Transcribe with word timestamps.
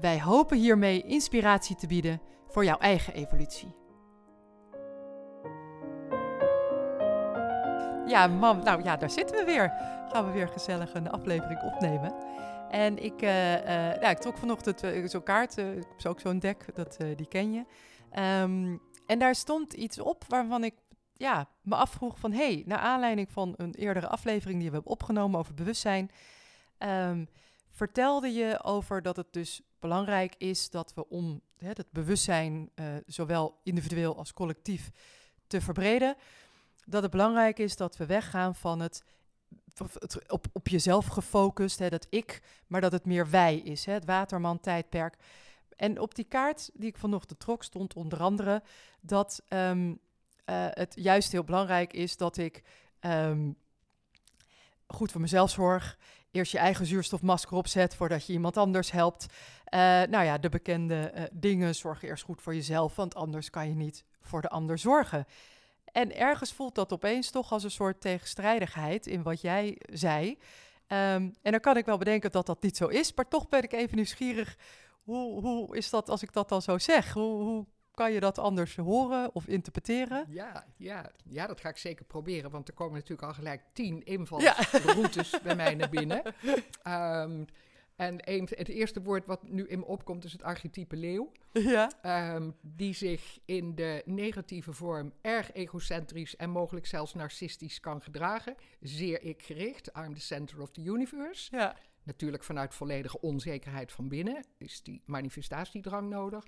Wij 0.00 0.20
hopen 0.20 0.56
hiermee 0.56 1.02
inspiratie 1.02 1.76
te 1.76 1.86
bieden 1.86 2.20
voor 2.46 2.64
jouw 2.64 2.78
eigen 2.78 3.14
evolutie. 3.14 3.76
Ja, 8.06 8.26
mam, 8.26 8.62
nou 8.62 8.82
ja, 8.82 8.96
daar 8.96 9.10
zitten 9.10 9.36
we 9.36 9.44
weer. 9.44 9.72
Gaan 10.12 10.26
we 10.26 10.32
weer 10.32 10.48
gezellig 10.48 10.94
een 10.94 11.10
aflevering 11.10 11.62
opnemen. 11.62 12.14
En 12.70 13.04
ik, 13.04 13.22
uh, 13.22 13.54
uh, 13.54 13.64
nou, 14.00 14.08
ik 14.08 14.18
trok 14.18 14.38
vanochtend 14.38 14.84
uh, 14.84 15.06
zo'n 15.06 15.22
kaart, 15.22 15.58
uh, 15.58 15.82
ook 16.06 16.20
zo'n 16.20 16.38
deck, 16.38 16.74
dat, 16.74 16.96
die 17.16 17.28
ken 17.28 17.52
je. 17.52 17.64
Um, 18.42 18.80
en 19.06 19.18
daar 19.18 19.34
stond 19.34 19.72
iets 19.72 20.00
op 20.00 20.24
waarvan 20.28 20.64
ik 20.64 20.74
ja, 21.12 21.48
me 21.62 21.74
afvroeg 21.74 22.18
van... 22.18 22.32
hé, 22.32 22.52
hey, 22.52 22.62
naar 22.66 22.78
aanleiding 22.78 23.30
van 23.30 23.54
een 23.56 23.74
eerdere 23.74 24.08
aflevering 24.08 24.60
die 24.60 24.68
we 24.68 24.74
hebben 24.74 24.92
opgenomen 24.92 25.38
over 25.38 25.54
bewustzijn... 25.54 26.10
Um, 26.78 27.28
vertelde 27.78 28.32
je 28.32 28.62
over 28.62 29.02
dat 29.02 29.16
het 29.16 29.32
dus 29.32 29.60
belangrijk 29.78 30.34
is 30.38 30.70
dat 30.70 30.94
we 30.94 31.08
om 31.08 31.40
hè, 31.58 31.68
het 31.68 31.90
bewustzijn, 31.90 32.70
uh, 32.74 32.86
zowel 33.06 33.60
individueel 33.62 34.16
als 34.16 34.32
collectief, 34.32 34.90
te 35.46 35.60
verbreden, 35.60 36.16
dat 36.84 37.02
het 37.02 37.10
belangrijk 37.10 37.58
is 37.58 37.76
dat 37.76 37.96
we 37.96 38.06
weggaan 38.06 38.54
van 38.54 38.80
het, 38.80 39.04
op, 40.28 40.46
op 40.52 40.68
jezelf 40.68 41.06
gefocust, 41.06 41.78
hè, 41.78 41.88
dat 41.88 42.06
ik, 42.10 42.42
maar 42.66 42.80
dat 42.80 42.92
het 42.92 43.04
meer 43.04 43.30
wij 43.30 43.56
is, 43.56 43.84
hè, 43.84 43.92
het 43.92 44.04
Waterman-tijdperk. 44.04 45.16
En 45.76 46.00
op 46.00 46.14
die 46.14 46.24
kaart 46.24 46.70
die 46.74 46.88
ik 46.88 46.96
vanochtend 46.96 47.40
trok, 47.40 47.62
stond 47.62 47.94
onder 47.94 48.20
andere 48.20 48.62
dat 49.00 49.42
um, 49.48 49.88
uh, 49.90 49.96
het 50.70 50.94
juist 50.96 51.32
heel 51.32 51.44
belangrijk 51.44 51.92
is 51.92 52.16
dat 52.16 52.36
ik 52.36 52.62
um, 53.00 53.56
goed 54.86 55.12
voor 55.12 55.20
mezelf 55.20 55.50
zorg 55.50 55.98
eerst 56.30 56.52
je 56.52 56.58
eigen 56.58 56.86
zuurstofmasker 56.86 57.56
opzet 57.56 57.94
voordat 57.94 58.26
je 58.26 58.32
iemand 58.32 58.56
anders 58.56 58.90
helpt. 58.90 59.26
Uh, 59.74 59.80
nou 59.80 60.24
ja, 60.24 60.38
de 60.38 60.48
bekende 60.48 61.12
uh, 61.14 61.22
dingen, 61.32 61.74
zorg 61.74 62.02
eerst 62.02 62.24
goed 62.24 62.42
voor 62.42 62.54
jezelf, 62.54 62.96
want 62.96 63.14
anders 63.14 63.50
kan 63.50 63.68
je 63.68 63.74
niet 63.74 64.04
voor 64.20 64.40
de 64.40 64.48
ander 64.48 64.78
zorgen. 64.78 65.26
En 65.92 66.16
ergens 66.16 66.52
voelt 66.52 66.74
dat 66.74 66.92
opeens 66.92 67.30
toch 67.30 67.52
als 67.52 67.64
een 67.64 67.70
soort 67.70 68.00
tegenstrijdigheid 68.00 69.06
in 69.06 69.22
wat 69.22 69.40
jij 69.40 69.80
zei. 69.92 70.28
Um, 70.28 71.34
en 71.42 71.50
dan 71.50 71.60
kan 71.60 71.76
ik 71.76 71.84
wel 71.84 71.98
bedenken 71.98 72.30
dat 72.30 72.46
dat 72.46 72.62
niet 72.62 72.76
zo 72.76 72.86
is, 72.86 73.14
maar 73.14 73.28
toch 73.28 73.48
ben 73.48 73.62
ik 73.62 73.72
even 73.72 73.96
nieuwsgierig. 73.96 74.56
Hoe, 75.02 75.40
hoe 75.40 75.76
is 75.76 75.90
dat 75.90 76.10
als 76.10 76.22
ik 76.22 76.32
dat 76.32 76.48
dan 76.48 76.62
zo 76.62 76.78
zeg? 76.78 77.12
Hoe, 77.12 77.42
hoe 77.42 77.66
kan 77.98 78.12
je 78.12 78.20
dat 78.20 78.38
anders 78.38 78.76
horen 78.76 79.34
of 79.34 79.46
interpreteren? 79.46 80.26
Ja, 80.28 80.64
ja, 80.76 81.10
ja, 81.24 81.46
dat 81.46 81.60
ga 81.60 81.68
ik 81.68 81.76
zeker 81.76 82.04
proberen. 82.04 82.50
Want 82.50 82.68
er 82.68 82.74
komen 82.74 82.94
natuurlijk 82.94 83.28
al 83.28 83.34
gelijk 83.34 83.62
tien 83.72 84.04
invalsroutes 84.04 85.30
ja. 85.30 85.40
bij 85.42 85.56
mij 85.56 85.74
naar 85.74 85.88
binnen. 85.88 86.22
Um, 86.88 87.44
en 87.96 88.18
een, 88.20 88.48
het 88.50 88.68
eerste 88.68 89.02
woord 89.02 89.26
wat 89.26 89.48
nu 89.48 89.66
in 89.66 89.78
me 89.78 89.84
opkomt 89.84 90.24
is 90.24 90.32
het 90.32 90.42
archetype 90.42 90.96
leeuw. 90.96 91.32
Ja. 91.52 91.90
Um, 92.34 92.56
die 92.60 92.94
zich 92.94 93.38
in 93.44 93.74
de 93.74 94.02
negatieve 94.04 94.72
vorm 94.72 95.12
erg 95.20 95.52
egocentrisch 95.52 96.36
en 96.36 96.50
mogelijk 96.50 96.86
zelfs 96.86 97.14
narcistisch 97.14 97.80
kan 97.80 98.02
gedragen. 98.02 98.54
Zeer 98.80 99.22
ik-gericht. 99.22 99.90
I'm 99.96 100.14
the 100.14 100.20
center 100.20 100.60
of 100.60 100.70
the 100.70 100.82
universe. 100.82 101.56
Ja. 101.56 101.76
Natuurlijk 102.02 102.44
vanuit 102.44 102.74
volledige 102.74 103.20
onzekerheid 103.20 103.92
van 103.92 104.08
binnen 104.08 104.44
is 104.58 104.82
die 104.82 105.02
manifestatiedrang 105.04 106.08
nodig. 106.08 106.44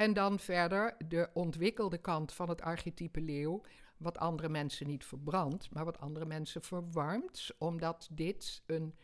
En 0.00 0.12
dan 0.12 0.38
verder 0.38 0.94
de 1.08 1.30
ontwikkelde 1.32 1.98
kant 1.98 2.32
van 2.32 2.48
het 2.48 2.62
archetype 2.62 3.20
leeuw, 3.20 3.62
wat 3.96 4.18
andere 4.18 4.48
mensen 4.48 4.86
niet 4.86 5.04
verbrandt, 5.04 5.70
maar 5.70 5.84
wat 5.84 5.98
andere 5.98 6.26
mensen 6.26 6.62
verwarmt, 6.62 7.50
omdat 7.58 8.08
dit 8.12 8.62
een 8.66 8.94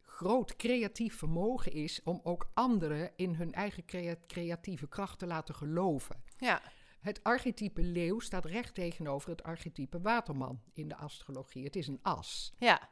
groot 0.00 0.56
creatief 0.56 1.18
vermogen 1.18 1.72
is 1.72 2.02
om 2.02 2.20
ook 2.22 2.50
anderen 2.54 3.12
in 3.16 3.34
hun 3.34 3.52
eigen 3.52 3.84
creatieve 4.26 4.88
kracht 4.88 5.18
te 5.18 5.26
laten 5.26 5.54
geloven. 5.54 6.22
Ja. 6.36 6.62
Het 7.00 7.22
archetype 7.22 7.82
leeuw 7.82 8.18
staat 8.18 8.44
recht 8.44 8.74
tegenover 8.74 9.30
het 9.30 9.42
archetype 9.42 10.00
waterman 10.00 10.62
in 10.72 10.88
de 10.88 10.96
astrologie. 10.96 11.64
Het 11.64 11.76
is 11.76 11.86
een 11.86 12.02
as. 12.02 12.52
Ja. 12.58 12.88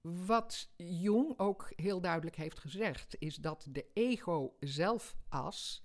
Wat 0.00 0.72
Jung 0.76 1.38
ook 1.38 1.72
heel 1.76 2.00
duidelijk 2.00 2.36
heeft 2.36 2.58
gezegd, 2.58 3.16
is 3.18 3.36
dat 3.36 3.66
de 3.70 3.86
ego-zelf-as 3.94 5.82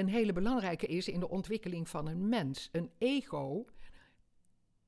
een 0.00 0.08
hele 0.08 0.32
belangrijke 0.32 0.86
is 0.86 1.08
in 1.08 1.20
de 1.20 1.28
ontwikkeling 1.28 1.88
van 1.88 2.06
een 2.06 2.28
mens. 2.28 2.68
Een 2.72 2.90
ego 2.98 3.66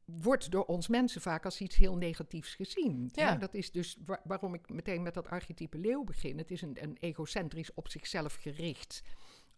wordt 0.04 0.50
door 0.50 0.64
ons 0.64 0.88
mensen 0.88 1.20
vaak 1.20 1.44
als 1.44 1.60
iets 1.60 1.76
heel 1.76 1.96
negatiefs 1.96 2.54
gezien. 2.54 3.10
Ja. 3.12 3.36
dat 3.36 3.54
is 3.54 3.70
dus 3.70 3.96
waarom 4.24 4.54
ik 4.54 4.68
meteen 4.68 5.02
met 5.02 5.14
dat 5.14 5.28
archetype 5.28 5.78
leeuw 5.78 6.04
begin. 6.04 6.38
Het 6.38 6.50
is 6.50 6.62
een, 6.62 6.82
een 6.82 6.96
egocentrisch, 7.00 7.74
op 7.74 7.88
zichzelf 7.88 8.34
gericht 8.34 9.02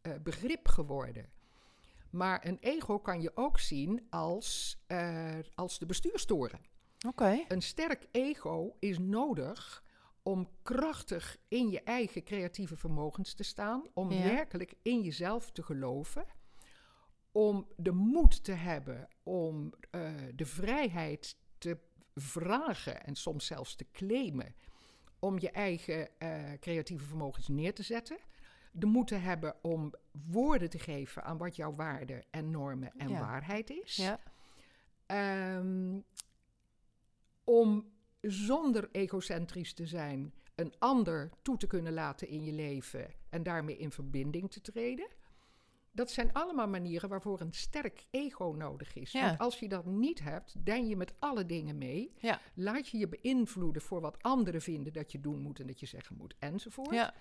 uh, 0.02 0.12
begrip 0.22 0.68
geworden. 0.68 1.30
Maar 2.10 2.46
een 2.46 2.58
ego 2.60 2.98
kan 2.98 3.20
je 3.20 3.30
ook 3.34 3.58
zien 3.58 4.06
als, 4.10 4.78
uh, 4.88 5.38
als 5.54 5.78
de 5.78 5.86
bestuurstoren. 5.86 6.60
Okay. 7.06 7.44
Een 7.48 7.62
sterk 7.62 8.06
ego 8.10 8.76
is 8.78 8.98
nodig 8.98 9.83
om 10.24 10.48
krachtig 10.62 11.36
in 11.48 11.70
je 11.70 11.82
eigen 11.82 12.24
creatieve 12.24 12.76
vermogens 12.76 13.34
te 13.34 13.42
staan, 13.42 13.86
om 13.94 14.08
werkelijk 14.08 14.74
in 14.82 15.02
jezelf 15.02 15.50
te 15.50 15.62
geloven, 15.62 16.24
om 17.32 17.68
de 17.76 17.92
moed 17.92 18.44
te 18.44 18.52
hebben 18.52 19.08
om 19.22 19.72
uh, 19.90 20.10
de 20.34 20.46
vrijheid 20.46 21.36
te 21.58 21.78
vragen 22.14 23.04
en 23.04 23.14
soms 23.14 23.46
zelfs 23.46 23.74
te 23.74 23.86
claimen, 23.92 24.54
om 25.18 25.38
je 25.38 25.50
eigen 25.50 26.08
uh, 26.18 26.52
creatieve 26.60 27.04
vermogens 27.04 27.48
neer 27.48 27.74
te 27.74 27.82
zetten. 27.82 28.18
De 28.72 28.86
moed 28.86 29.06
te 29.06 29.14
hebben 29.14 29.54
om 29.62 29.94
woorden 30.30 30.70
te 30.70 30.78
geven 30.78 31.24
aan 31.24 31.38
wat 31.38 31.56
jouw 31.56 31.74
waarden 31.74 32.24
en 32.30 32.50
normen 32.50 32.92
en 32.96 33.08
ja. 33.08 33.20
waarheid 33.20 33.70
is. 33.70 33.96
Ja. 33.96 34.20
Um, 35.56 36.04
om 37.44 37.92
zonder 38.26 38.88
egocentrisch 38.92 39.72
te 39.72 39.86
zijn, 39.86 40.32
een 40.54 40.74
ander 40.78 41.30
toe 41.42 41.56
te 41.56 41.66
kunnen 41.66 41.92
laten 41.92 42.28
in 42.28 42.44
je 42.44 42.52
leven 42.52 43.10
en 43.28 43.42
daarmee 43.42 43.76
in 43.76 43.90
verbinding 43.90 44.50
te 44.50 44.60
treden. 44.60 45.08
Dat 45.92 46.10
zijn 46.10 46.32
allemaal 46.32 46.68
manieren 46.68 47.08
waarvoor 47.08 47.40
een 47.40 47.52
sterk 47.52 48.04
ego 48.10 48.54
nodig 48.58 48.94
is. 48.94 49.12
Ja. 49.12 49.26
Want 49.26 49.38
als 49.38 49.58
je 49.58 49.68
dat 49.68 49.86
niet 49.86 50.20
hebt, 50.20 50.64
den 50.64 50.88
je 50.88 50.96
met 50.96 51.14
alle 51.18 51.46
dingen 51.46 51.78
mee. 51.78 52.12
Ja. 52.18 52.40
Laat 52.54 52.88
je 52.88 52.98
je 52.98 53.08
beïnvloeden 53.08 53.82
voor 53.82 54.00
wat 54.00 54.22
anderen 54.22 54.62
vinden 54.62 54.92
dat 54.92 55.12
je 55.12 55.20
doen 55.20 55.40
moet 55.40 55.60
en 55.60 55.66
dat 55.66 55.80
je 55.80 55.86
zeggen 55.86 56.16
moet 56.16 56.34
enzovoort. 56.38 56.94
Ja. 56.94 57.14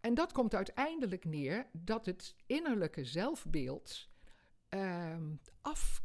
En 0.00 0.14
dat 0.14 0.32
komt 0.32 0.54
uiteindelijk 0.54 1.24
neer 1.24 1.66
dat 1.72 2.06
het 2.06 2.34
innerlijke 2.46 3.04
zelfbeeld 3.04 4.08
uh, 4.70 5.16
af 5.60 6.02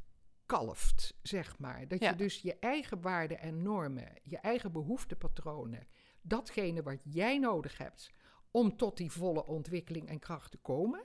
kalft, 0.58 1.14
zeg 1.22 1.60
maar. 1.60 1.88
Dat 1.88 2.00
je 2.00 2.16
dus 2.16 2.42
je 2.42 2.60
eigen 2.60 3.02
waarden 3.02 3.40
en 3.40 3.62
normen, 3.62 4.14
je 4.24 4.38
eigen 4.38 4.72
behoeftepatronen, 4.72 5.88
datgene 6.22 6.84
wat 6.84 7.00
jij 7.04 7.38
nodig 7.38 7.78
hebt 7.78 8.12
om 8.52 8.78
tot 8.78 8.98
die 8.98 9.12
volle 9.12 9.46
ontwikkeling 9.46 10.08
en 10.08 10.20
kracht 10.20 10.52
te 10.52 10.58
komen, 10.58 11.04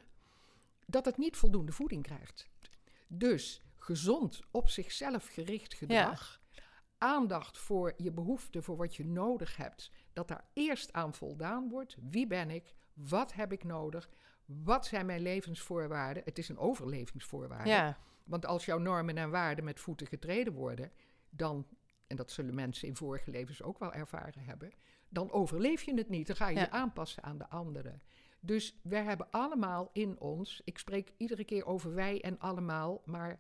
dat 0.87 1.05
het 1.05 1.17
niet 1.17 1.37
voldoende 1.37 1.73
voeding 1.73 2.02
krijgt. 2.02 2.49
Dus 3.06 3.62
gezond, 3.76 4.40
op 4.50 4.69
zichzelf 4.69 5.28
gericht 5.28 5.75
gedrag, 5.75 6.40
aandacht 6.99 7.58
voor 7.58 7.94
je 7.96 8.12
behoeften, 8.12 8.62
voor 8.62 8.76
wat 8.76 8.96
je 8.96 9.06
nodig 9.06 9.56
hebt, 9.56 9.90
dat 10.12 10.28
daar 10.28 10.44
eerst 10.52 10.93
aan 10.93 11.14
voldaan 11.14 11.69
wordt. 11.69 11.96
Wie 12.00 12.26
ben 12.26 12.50
ik? 12.50 12.75
Wat 12.93 13.32
heb 13.32 13.52
ik 13.52 13.64
nodig? 13.64 14.08
Wat 14.44 14.87
zijn 14.87 15.06
mijn 15.06 15.23
levensvoorwaarden? 15.23 16.23
Het 16.25 16.38
is 16.38 16.49
een 16.49 16.58
overlevingsvoorwaarde. 16.58 17.70
Ja. 17.70 17.99
Want 18.28 18.46
als 18.46 18.64
jouw 18.64 18.78
normen 18.78 19.16
en 19.16 19.30
waarden 19.30 19.64
met 19.64 19.80
voeten 19.80 20.06
getreden 20.06 20.52
worden, 20.52 20.92
dan, 21.30 21.66
en 22.06 22.16
dat 22.16 22.30
zullen 22.30 22.54
mensen 22.54 22.88
in 22.88 22.96
vorige 22.96 23.30
levens 23.30 23.62
ook 23.62 23.78
wel 23.78 23.92
ervaren 23.92 24.42
hebben, 24.42 24.72
dan 25.08 25.32
overleef 25.32 25.82
je 25.82 25.94
het 25.94 26.08
niet. 26.08 26.26
Dan 26.26 26.36
ga 26.36 26.48
je 26.48 26.58
je 26.58 26.70
aanpassen 26.70 27.22
aan 27.22 27.38
de 27.38 27.48
anderen. 27.48 28.02
Dus 28.40 28.78
wij 28.82 29.02
hebben 29.02 29.30
allemaal 29.30 29.90
in 29.92 30.20
ons, 30.20 30.60
ik 30.64 30.78
spreek 30.78 31.12
iedere 31.16 31.44
keer 31.44 31.66
over 31.66 31.94
wij 31.94 32.20
en 32.20 32.38
allemaal, 32.38 33.02
maar 33.04 33.38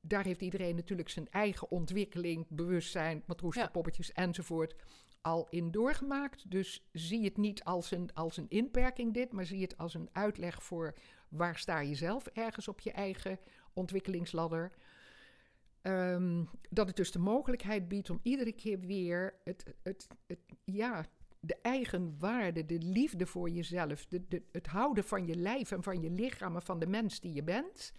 daar 0.00 0.24
heeft 0.24 0.40
iedereen 0.40 0.76
natuurlijk 0.76 1.08
zijn 1.08 1.30
eigen 1.30 1.70
ontwikkeling, 1.70 2.46
bewustzijn, 2.48 3.22
matroeska, 3.26 3.68
poppetjes 3.68 4.12
enzovoort 4.12 4.74
al 5.20 5.46
in 5.48 5.70
doorgemaakt. 5.70 6.50
Dus 6.50 6.88
zie 6.92 7.24
het 7.24 7.36
niet 7.36 7.64
als 7.64 7.90
een, 7.90 8.14
als 8.14 8.36
een 8.36 8.48
inperking 8.48 9.14
dit, 9.14 9.32
maar 9.32 9.46
zie 9.46 9.62
het 9.62 9.76
als 9.76 9.94
een 9.94 10.08
uitleg 10.12 10.62
voor 10.62 10.94
waar 11.28 11.58
sta 11.58 11.80
je 11.80 11.94
zelf 11.94 12.26
ergens 12.26 12.68
op 12.68 12.80
je 12.80 12.92
eigen 12.92 13.38
ontwikkelingsladder. 13.72 14.72
Ehm, 15.82 16.44
dat 16.70 16.86
het 16.86 16.96
dus 16.96 17.12
de 17.12 17.18
mogelijkheid 17.18 17.88
biedt 17.88 18.10
om 18.10 18.20
iedere 18.22 18.52
keer 18.52 18.80
weer 18.80 19.34
het, 19.44 19.74
het, 19.82 20.06
het, 20.26 20.40
ja, 20.64 21.06
de 21.40 21.56
eigen 21.62 22.14
waarde, 22.18 22.66
de 22.66 22.78
liefde 22.78 23.26
voor 23.26 23.50
jezelf, 23.50 24.06
de, 24.06 24.28
de, 24.28 24.42
het 24.52 24.66
houden 24.66 25.04
van 25.04 25.26
je 25.26 25.34
lijf 25.34 25.70
en 25.70 25.82
van 25.82 26.00
je 26.00 26.10
lichaam 26.10 26.54
en 26.54 26.62
van 26.62 26.78
de 26.78 26.86
mens 26.86 27.20
die 27.20 27.34
je 27.34 27.42
bent. 27.42 27.92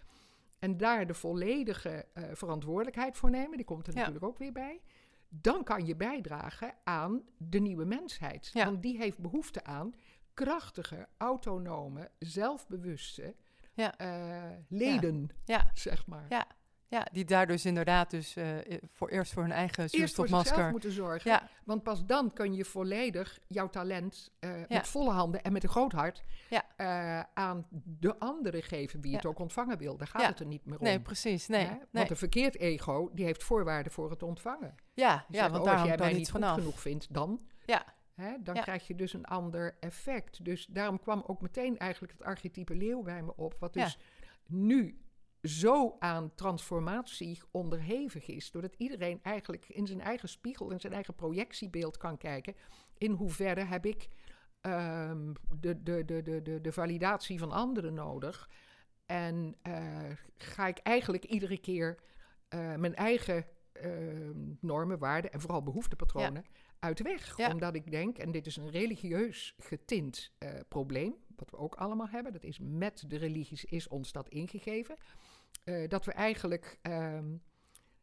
En 0.58 0.76
daar 0.76 1.06
de 1.06 1.14
volledige 1.14 2.06
uh, 2.14 2.24
verantwoordelijkheid 2.32 3.16
voor 3.16 3.30
nemen, 3.30 3.56
die 3.56 3.66
komt 3.66 3.86
er 3.86 3.94
natuurlijk 3.94 4.24
ook 4.24 4.38
weer 4.38 4.52
bij. 4.52 4.80
Dan 5.28 5.64
kan 5.64 5.86
je 5.86 5.96
bijdragen 5.96 6.74
aan 6.84 7.22
de 7.36 7.58
nieuwe 7.58 7.84
mensheid. 7.84 8.50
Ja. 8.52 8.64
Want 8.64 8.82
die 8.82 8.96
heeft 8.96 9.18
behoefte 9.18 9.64
aan 9.64 9.94
krachtige, 10.34 11.08
autonome, 11.16 12.10
zelfbewuste 12.18 13.34
Ja. 13.74 13.98
eh, 13.98 14.42
leden, 14.68 15.30
Ja, 15.44 15.70
zeg 15.74 16.06
maar. 16.06 16.26
ja, 16.28 16.46
ja, 16.88 17.06
die 17.12 17.24
daar 17.24 17.46
dus 17.46 17.64
inderdaad 17.64 18.10
dus 18.10 18.36
eh, 18.36 18.46
voor 18.92 19.08
eerst 19.08 19.32
voor 19.32 19.42
hun 19.42 19.52
eigen 19.52 19.82
Eerst 19.82 19.94
zuurstofmasker. 19.94 20.70
moeten 20.70 20.92
zorgen. 20.92 21.30
Ja, 21.30 21.48
Want 21.64 21.82
pas 21.82 22.04
dan 22.06 22.32
kun 22.32 22.54
je 22.54 22.64
volledig 22.64 23.38
jouw 23.48 23.68
talent 23.68 24.30
eh, 24.38 24.58
Ja. 24.60 24.66
met 24.68 24.88
volle 24.88 25.10
handen 25.10 25.42
en 25.42 25.52
met 25.52 25.62
een 25.62 25.68
groot 25.68 25.92
hart 25.92 26.22
Ja. 26.50 27.28
aan 27.34 27.66
de 27.84 28.18
anderen 28.18 28.62
geven, 28.62 29.00
wie 29.00 29.14
het 29.16 29.26
ook 29.26 29.38
ontvangen 29.38 29.78
wil. 29.78 29.96
Daar 29.96 30.06
gaat 30.08 30.26
het 30.26 30.40
er 30.40 30.46
niet 30.46 30.64
meer 30.66 30.78
om. 30.78 30.84
nee, 30.84 31.00
precies. 31.00 31.48
Nee. 31.48 31.70
Want 31.90 32.10
een 32.10 32.16
verkeerd 32.16 32.58
ego, 32.58 33.10
die 33.12 33.24
heeft 33.24 33.42
voorwaarden 33.42 33.92
voor 33.92 34.10
het 34.10 34.22
ontvangen. 34.22 34.74
Ja, 34.94 35.14
Die 35.28 35.36
ja 35.36 35.42
zeggen, 35.42 35.52
want 35.52 35.64
oh, 35.64 35.72
als 35.72 35.88
jij 35.88 35.96
mij 35.98 36.12
niet 36.12 36.30
goed 36.30 36.44
genoeg 36.44 36.80
vindt, 36.80 37.06
dan... 37.14 37.40
Ja, 37.66 37.84
Hè, 38.22 38.42
dan 38.42 38.54
Ja. 38.54 38.62
krijg 38.62 38.86
je 38.86 38.94
dus 38.94 39.12
een 39.12 39.24
ander 39.24 39.76
effect. 39.80 40.44
Dus 40.44 40.66
daarom 40.66 41.00
kwam 41.00 41.22
ook 41.26 41.40
meteen 41.40 41.78
eigenlijk 41.78 42.12
het 42.12 42.22
archetype 42.22 42.74
leeuw 42.74 43.02
bij 43.02 43.22
me 43.22 43.36
op. 43.36 43.56
Wat 43.58 43.74
Ja. 43.74 43.84
dus 43.84 43.98
nu 44.46 45.00
zo 45.42 45.96
aan 45.98 46.34
transformatie 46.34 47.40
onderhevig 47.50 48.26
is. 48.26 48.50
Doordat 48.50 48.74
iedereen 48.78 49.20
eigenlijk 49.22 49.68
in 49.68 49.86
zijn 49.86 50.00
eigen 50.00 50.28
spiegel, 50.28 50.70
in 50.70 50.80
zijn 50.80 50.92
eigen 50.92 51.14
projectiebeeld 51.14 51.96
kan 51.96 52.18
kijken. 52.18 52.54
In 52.98 53.12
hoeverre 53.12 53.64
heb 53.64 53.86
ik 53.86 54.08
ehm, 54.60 55.32
de, 55.60 55.82
de, 55.82 56.04
de, 56.04 56.22
de, 56.22 56.42
de, 56.42 56.60
de 56.60 56.72
validatie 56.72 57.38
van 57.38 57.50
anderen 57.52 57.94
nodig. 57.94 58.50
En 59.06 59.56
eh, 59.62 60.10
ga 60.36 60.66
ik 60.66 60.78
eigenlijk 60.78 61.24
iedere 61.24 61.58
keer 61.58 61.98
eh, 62.48 62.74
mijn 62.74 62.94
eigen 62.94 63.46
ehm, 63.72 64.54
normen, 64.60 64.98
waarden 64.98 65.32
en 65.32 65.40
vooral 65.40 65.62
behoeftepatronen 65.62 66.44
uit 66.82 66.96
de 66.96 67.02
weg. 67.02 67.36
Ja. 67.36 67.50
Omdat 67.50 67.74
ik 67.74 67.90
denk, 67.90 68.18
en 68.18 68.30
dit 68.30 68.46
is 68.46 68.56
een 68.56 68.70
religieus 68.70 69.54
getint 69.58 70.32
eh, 70.38 70.50
probleem, 70.68 71.14
wat 71.36 71.50
we 71.50 71.56
ook 71.56 71.74
allemaal 71.74 72.08
hebben, 72.08 72.32
dat 72.32 72.44
is 72.44 72.58
met 72.62 73.04
de 73.06 73.16
religies 73.16 73.64
is 73.64 73.88
ons 73.88 74.12
dat 74.12 74.28
ingegeven, 74.28 74.96
eh, 75.64 75.88
dat 75.88 76.04
we 76.04 76.12
eigenlijk 76.12 76.78
ehm, 76.82 77.34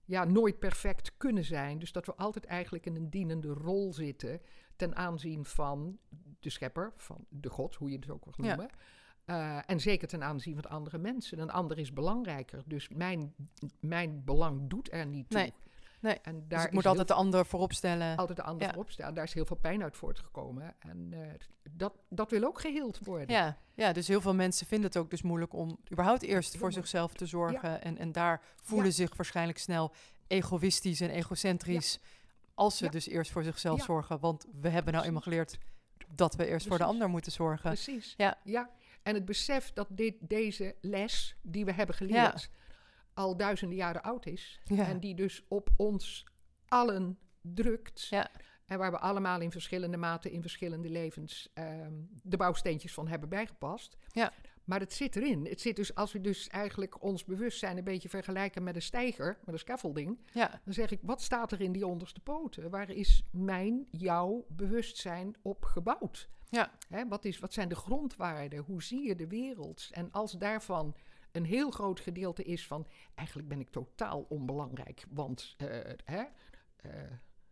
ja, 0.05 0.23
nooit 0.23 0.59
perfect 0.59 1.17
kunnen 1.17 1.43
zijn. 1.43 1.79
Dus 1.79 1.91
dat 1.91 2.05
we 2.05 2.15
altijd 2.15 2.45
eigenlijk 2.45 2.85
in 2.85 2.95
een 2.95 3.09
dienende 3.09 3.47
rol 3.47 3.93
zitten 3.93 4.41
ten 4.75 4.95
aanzien 4.95 5.45
van 5.45 5.99
de 6.39 6.49
schepper, 6.49 6.93
van 6.95 7.25
de 7.29 7.49
God, 7.49 7.75
hoe 7.75 7.89
je 7.89 7.95
het 7.95 8.09
ook 8.09 8.25
wil 8.25 8.45
Ja. 8.45 8.55
noemen. 8.55 8.69
Eh, 9.25 9.59
en 9.65 9.79
zeker 9.79 10.07
ten 10.07 10.23
aanzien 10.23 10.55
van 10.55 10.71
andere 10.71 10.97
mensen. 10.97 11.39
Een 11.39 11.51
ander 11.51 11.77
is 11.77 11.93
belangrijker. 11.93 12.63
Dus 12.65 12.89
mijn, 12.89 13.35
mijn 13.79 14.23
belang 14.23 14.69
doet 14.69 14.91
er 14.91 15.05
niet 15.05 15.29
toe. 15.29 15.39
Nee, 15.39 15.53
nee. 16.00 16.19
En 16.22 16.34
daar 16.34 16.48
dus 16.48 16.60
ik 16.62 16.68
is 16.68 16.74
moet 16.74 16.86
altijd 16.86 17.07
de 17.07 17.13
ander 17.13 17.46
voorop 17.46 17.74
stellen. 17.74 18.18
altijd 18.18 18.38
de 18.38 18.44
ander 18.44 18.62
Ja. 18.68 18.74
voorop 18.74 18.92
staan. 18.92 19.13
Daar 19.13 19.24
is 19.24 19.34
heel 19.34 19.46
veel 19.46 19.56
pijn 19.56 19.84
uit 19.84 19.98
voortgekomen. 19.98 20.75
En 20.80 21.13
eh, 21.13 21.19
dat, 21.72 21.94
dat 22.10 22.31
wil 22.31 22.44
ook 22.44 22.62
geheeld 22.62 23.00
worden. 23.06 23.36
Ja, 23.36 23.57
ja, 23.75 23.94
dus 23.94 24.07
heel 24.07 24.22
veel 24.22 24.36
mensen 24.36 24.68
vinden 24.68 24.88
het 24.88 24.98
ook 24.98 25.10
dus 25.10 25.22
moeilijk 25.22 25.54
om 25.54 25.80
überhaupt 25.92 26.22
eerst 26.24 26.57
voor 26.57 26.72
zichzelf 26.72 27.13
te 27.13 27.25
zorgen. 27.25 27.81
En, 27.81 27.98
en 27.98 28.12
daar 28.12 28.42
voelen 28.62 28.94
zich 28.94 29.16
waarschijnlijk 29.16 29.57
snel 29.57 29.94
egoïstisch 30.28 31.01
en 31.01 31.10
egocentrisch. 31.10 32.00
Als 32.54 32.78
ze 32.78 32.84
Ja. 32.86 32.90
dus 32.92 33.07
eerst 33.07 33.31
voor 33.31 33.44
zichzelf 33.44 33.78
Ja. 33.80 33.86
zorgen. 33.86 34.19
Want 34.19 34.46
we 34.62 34.69
hebben 34.69 34.94
nou 34.94 35.06
eenmaal 35.06 35.22
geleerd 35.22 35.57
dat 36.16 36.36
we 36.36 36.46
eerst 36.48 36.68
voor 36.68 36.78
de 36.78 36.84
ander 36.84 37.10
moeten 37.10 37.31
zorgen. 37.31 37.69
Precies. 37.72 38.13
Ja. 38.18 38.38
ja. 38.44 38.69
En 39.04 39.13
het 39.13 39.25
besef 39.25 39.74
dat 39.74 39.88
dit, 39.90 40.16
deze 40.19 40.75
les 40.81 41.36
die 41.42 41.66
we 41.66 41.72
hebben 41.74 41.96
geleerd 41.96 42.50
al 43.19 43.38
duizenden 43.38 43.77
jaren 43.77 44.04
oud 44.04 44.25
is. 44.25 44.60
Ja. 44.63 44.88
En 44.88 45.00
die 45.00 45.16
dus 45.16 45.44
op 45.48 45.69
ons 45.75 46.25
allen 46.68 47.18
drukt. 47.42 48.07
Ja. 48.10 48.31
En 48.66 48.77
waar 48.77 48.92
we 48.92 49.00
allemaal 49.00 49.42
in 49.42 49.51
verschillende 49.51 49.98
maten, 49.98 50.31
in 50.31 50.42
verschillende 50.42 50.89
levens 50.89 51.50
ehm, 51.54 51.94
de 52.24 52.38
bouwsteentjes 52.38 52.94
van 52.94 53.07
hebben 53.07 53.30
bijgepast. 53.30 53.98
Ja. 54.12 54.33
Maar 54.63 54.80
het 54.80 54.94
zit 54.94 55.16
erin. 55.16 55.45
Het 55.45 55.62
zit 55.62 55.75
dus, 55.75 55.95
als 55.95 56.12
we 56.12 56.21
dus 56.21 56.48
eigenlijk 56.48 57.04
ons 57.04 57.25
bewustzijn 57.25 57.77
een 57.77 57.83
beetje 57.83 58.10
vergelijken 58.10 58.63
met 58.63 58.75
een 58.75 58.81
steiger, 58.81 59.38
met 59.45 59.54
een 59.54 59.60
scaffolding. 59.60 60.19
Ja, 60.33 60.62
Dan 60.63 60.74
zeg 60.74 60.92
ik, 60.92 61.00
wat 61.01 61.22
staat 61.22 61.51
er 61.51 61.62
in 61.62 61.72
die 61.72 61.88
onderste 61.88 62.19
poten? 62.19 62.69
Waar 62.69 62.89
is 62.89 63.24
mijn, 63.31 63.88
jouw 63.92 64.45
bewustzijn 64.50 65.36
op 65.42 65.63
gebouwd? 65.63 66.30
Ja. 66.50 66.72
Hè, 66.89 67.07
wat, 67.07 67.25
is, 67.25 67.39
wat 67.39 67.54
zijn 67.54 67.69
de 67.69 67.75
grondwaarden? 67.75 68.60
Hoe 68.60 68.83
zie 68.83 69.07
je 69.07 69.15
de 69.15 69.27
wereld? 69.27 69.89
En 69.92 70.12
als 70.12 70.31
daarvan 70.31 70.95
een 71.31 71.45
heel 71.45 71.71
groot 71.71 71.99
gedeelte 71.99 72.43
is 72.43 72.67
van... 72.67 72.87
eigenlijk 73.15 73.47
ben 73.47 73.59
ik 73.59 73.69
totaal 73.69 74.25
onbelangrijk, 74.29 75.05
want... 75.09 75.55
eh, 75.57 75.67
hè, 76.03 76.23
eh, 76.75 76.91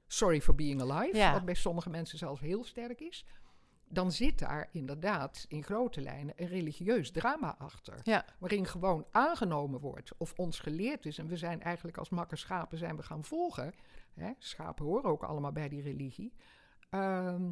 sorry 0.07 0.41
for 0.41 0.55
being 0.55 0.81
alive, 0.81 1.17
Ja. 1.17 1.31
wat 1.33 1.45
bij 1.45 1.53
sommige 1.53 1.89
mensen 1.89 2.17
zelfs 2.17 2.41
heel 2.41 2.63
sterk 2.63 2.99
is... 3.01 3.25
dan 3.89 4.11
zit 4.11 4.39
daar 4.39 4.69
inderdaad 4.71 5.45
in 5.47 5.63
grote 5.63 6.01
lijnen 6.01 6.33
een 6.37 6.47
religieus 6.47 7.11
drama 7.11 7.55
achter 7.57 7.99
ja, 8.03 8.25
waarin 8.39 8.65
gewoon 8.65 9.05
aangenomen 9.11 9.79
wordt 9.79 10.11
of 10.17 10.33
ons 10.35 10.59
geleerd 10.59 11.05
is. 11.05 11.17
En 11.17 11.27
we 11.27 11.37
zijn 11.37 11.61
eigenlijk 11.61 11.97
als 11.97 12.09
makke 12.09 12.35
schapen 12.35 12.77
zijn 12.77 12.95
we 12.95 13.03
gaan 13.03 13.23
volgen. 13.23 13.73
Hè? 14.13 14.31
Schapen 14.37 14.85
horen 14.85 15.09
ook 15.09 15.23
allemaal 15.23 15.51
bij 15.51 15.69
die 15.69 15.81
religie. 15.81 16.33
Ehm, 16.89 17.51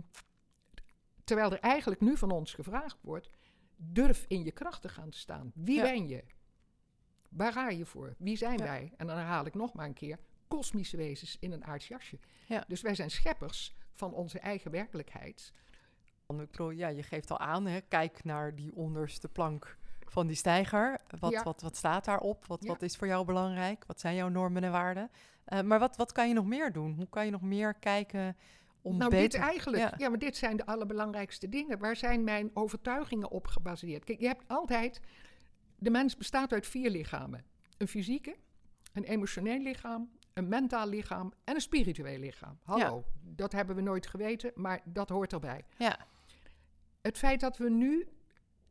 terwijl 1.24 1.52
er 1.52 1.60
eigenlijk 1.60 2.02
nu 2.02 2.18
van 2.18 2.32
ons 2.32 2.54
gevraagd 2.54 2.98
wordt, 3.02 3.30
durf 3.78 4.26
in 4.28 4.44
je 4.44 4.52
kracht 4.52 4.82
te 4.82 4.90
gaan 4.90 5.12
staan. 5.12 5.52
Wie 5.56 5.76
Ja. 5.76 5.82
ben 5.84 6.08
je? 6.08 6.24
Waar 7.30 7.52
ga 7.54 7.70
je 7.70 7.86
voor? 7.86 8.16
Wie 8.18 8.38
zijn 8.38 8.58
Ja. 8.58 8.64
wij? 8.64 8.94
En 8.98 9.08
dan 9.08 9.18
herhaal 9.18 9.46
ik 9.46 9.54
nog 9.54 9.74
maar 9.74 9.86
een 9.86 9.94
keer, 9.94 10.20
kosmische 10.48 10.98
wezens 10.98 11.38
in 11.40 11.52
een 11.52 11.66
aards 11.66 11.88
jasje. 11.88 12.20
Ja. 12.48 12.64
Dus 12.68 12.82
wij 12.82 12.96
zijn 12.96 13.12
scheppers 13.12 13.76
van 13.94 14.14
onze 14.14 14.40
eigen 14.40 14.72
werkelijkheid. 14.72 15.54
Want 16.26 16.42
ik 16.42 16.52
bedoel, 16.52 16.70
ja, 16.70 16.88
je 16.88 17.04
geeft 17.04 17.32
al 17.32 17.40
aan, 17.40 17.66
hè, 17.66 17.82
kijk 17.82 18.24
naar 18.24 18.56
die 18.56 18.76
onderste 18.76 19.28
plank 19.30 19.78
van 20.00 20.28
die 20.28 20.36
steiger. 20.36 21.00
Wat, 21.20 21.32
Ja. 21.32 21.44
wat, 21.44 21.62
wat 21.62 21.76
staat 21.76 22.06
daarop? 22.06 22.46
Wat, 22.46 22.64
Ja. 22.64 22.68
wat 22.68 22.82
is 22.82 22.96
voor 22.96 23.08
jou 23.08 23.26
belangrijk? 23.26 23.86
Wat 23.86 24.00
zijn 24.00 24.16
jouw 24.16 24.30
normen 24.30 24.64
en 24.64 24.72
waarden? 24.72 25.12
Eh, 25.46 25.62
maar 25.62 25.80
wat, 25.80 25.96
wat 25.98 26.12
kan 26.12 26.28
je 26.28 26.34
nog 26.34 26.46
meer 26.46 26.72
doen? 26.72 26.94
Hoe 26.94 27.10
kan 27.10 27.26
je 27.26 27.32
nog 27.32 27.42
meer 27.42 27.74
kijken 27.74 28.36
om 28.86 28.98
nou, 28.98 29.10
beter... 29.10 29.40
dit 29.40 29.50
eigenlijk. 29.50 29.84
ja. 29.84 29.94
Ja. 29.98 30.10
maar 30.10 30.20
dit 30.20 30.38
zijn 30.38 30.58
de 30.58 30.66
allerbelangrijkste 30.66 31.50
dingen. 31.50 31.80
Waar 31.80 31.96
zijn 31.96 32.24
mijn 32.24 32.52
overtuigingen 32.54 33.32
op 33.32 33.48
gebaseerd? 33.48 34.04
Kijk, 34.04 34.20
je 34.20 34.28
hebt 34.28 34.44
altijd... 34.48 35.02
De 35.78 35.90
mens 35.90 36.18
bestaat 36.18 36.54
uit 36.54 36.68
vier 36.68 36.90
lichamen. 36.90 37.46
Een 37.78 37.88
fysieke, 37.88 38.36
een 38.94 39.04
emotioneel 39.04 39.60
lichaam, 39.60 40.10
een 40.34 40.48
mentaal 40.48 40.88
lichaam 40.88 41.34
en 41.44 41.56
een 41.56 41.62
spiritueel 41.62 42.20
lichaam. 42.20 42.60
Hallo, 42.64 43.06
dat 43.22 43.52
hebben 43.52 43.76
we 43.76 43.82
nooit 43.82 44.08
geweten, 44.08 44.52
maar 44.56 44.82
dat 44.86 45.10
hoort 45.10 45.34
erbij. 45.34 45.66
Ja, 45.78 45.98
Het 47.02 47.18
feit 47.18 47.40
dat 47.40 47.58
we 47.58 47.70
nu 47.70 48.08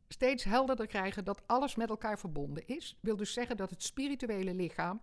steeds 0.07 0.43
helderder 0.43 0.87
krijgen 0.87 1.25
dat 1.25 1.47
alles 1.47 1.75
met 1.75 1.89
elkaar 1.89 2.19
verbonden 2.19 2.67
is, 2.67 2.97
wil 3.01 3.15
dus 3.15 3.33
zeggen 3.33 3.57
dat 3.57 3.69
het 3.69 3.83
spirituele 3.83 4.53
lichaam 4.53 5.01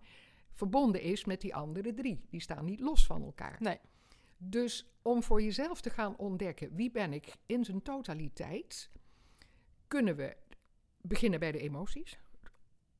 verbonden 0.51 1.01
is 1.01 1.25
met 1.25 1.41
die 1.41 1.55
andere 1.55 1.93
drie. 1.93 2.25
Die 2.29 2.41
staan 2.41 2.65
niet 2.65 2.79
los 2.79 3.05
van 3.05 3.23
elkaar. 3.23 3.55
nee. 3.59 3.79
Dus 4.37 4.85
om 5.01 5.23
voor 5.23 5.41
jezelf 5.41 5.81
te 5.81 5.89
gaan 5.89 6.17
ontdekken 6.17 6.75
wie 6.75 6.91
ben 6.91 7.13
ik 7.13 7.35
in 7.45 7.63
zijn 7.65 7.81
totaliteit, 7.81 8.89
kunnen 9.87 10.15
we 10.15 10.35
beginnen 11.01 11.39
bij 11.39 11.51
de 11.51 11.59
emoties. 11.59 12.17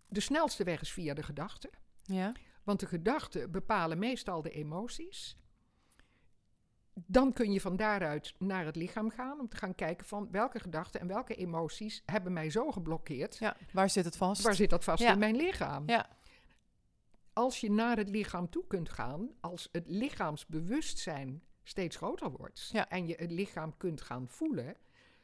De 0.07 0.19
snelste 0.19 0.63
weg 0.63 0.81
is 0.81 0.91
via 0.91 1.13
de 1.13 1.23
gedachten, 1.23 1.69
Ja, 2.03 2.31
want 2.63 2.79
de 2.79 2.85
gedachten 2.85 3.51
bepalen 3.51 3.97
meestal 3.99 4.41
de 4.41 4.49
emoties. 4.51 5.37
Dan 7.05 7.33
kun 7.33 7.51
je 7.51 7.61
van 7.61 7.75
daaruit 7.75 8.33
naar 8.37 8.65
het 8.65 8.75
lichaam 8.75 9.09
gaan 9.09 9.39
om 9.39 9.47
te 9.49 9.57
gaan 9.57 9.75
kijken 9.75 10.05
van 10.05 10.31
welke 10.31 10.59
gedachten 10.59 10.99
en 11.01 11.07
welke 11.07 11.35
emoties 11.35 12.01
hebben 12.05 12.33
mij 12.33 12.49
zo 12.49 12.71
geblokkeerd. 12.71 13.37
ja. 13.37 13.57
waar 13.71 13.89
zit 13.89 14.05
het 14.05 14.17
vast? 14.17 14.41
Waar 14.41 14.55
zit 14.55 14.69
dat 14.69 14.83
vast 14.83 15.03
Ja. 15.03 15.11
in 15.13 15.19
mijn 15.19 15.35
lichaam? 15.35 15.83
Ja, 15.89 16.09
als 17.33 17.59
je 17.59 17.71
naar 17.71 17.97
het 17.97 18.09
lichaam 18.09 18.49
toe 18.49 18.67
kunt 18.67 18.89
gaan, 18.89 19.29
als 19.39 19.69
het 19.71 19.87
lichaamsbewustzijn 19.87 21.43
steeds 21.63 21.95
groter 21.95 22.31
wordt 22.31 22.69
Ja. 22.71 22.89
en 22.89 23.07
je 23.07 23.15
het 23.17 23.31
lichaam 23.31 23.77
kunt 23.77 24.01
gaan 24.01 24.27
voelen, 24.29 24.75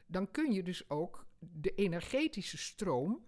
dan 0.06 0.32
kun 0.32 0.52
je 0.52 0.64
dus 0.64 0.90
ook 0.90 1.26
de 1.40 1.74
energetische 1.76 2.58
stroom, 2.58 3.26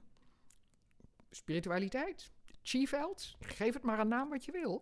spiritualiteit, 1.29 2.31
chi-veld, 2.61 3.35
geef 3.39 3.73
het 3.73 3.83
maar 3.83 3.99
een 3.99 4.07
naam 4.07 4.29
wat 4.29 4.45
je 4.45 4.51
wil, 4.51 4.81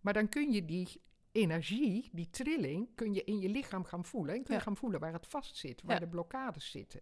maar 0.00 0.12
dan 0.12 0.28
kun 0.28 0.52
je 0.52 0.64
die 0.64 1.00
energie, 1.32 2.08
die 2.12 2.30
trilling, 2.30 2.88
kun 2.94 3.14
je 3.14 3.24
in 3.24 3.38
je 3.40 3.48
lichaam 3.48 3.84
gaan 3.84 4.04
voelen. 4.04 4.34
En 4.34 4.42
kun 4.42 4.52
je 4.54 4.58
Ja. 4.60 4.64
gaan 4.66 4.76
voelen 4.76 5.00
waar 5.00 5.12
het 5.12 5.26
vast 5.26 5.56
zit, 5.56 5.82
waar 5.82 5.94
Ja. 5.94 6.00
de 6.00 6.08
blokkades 6.08 6.70
zitten. 6.70 7.00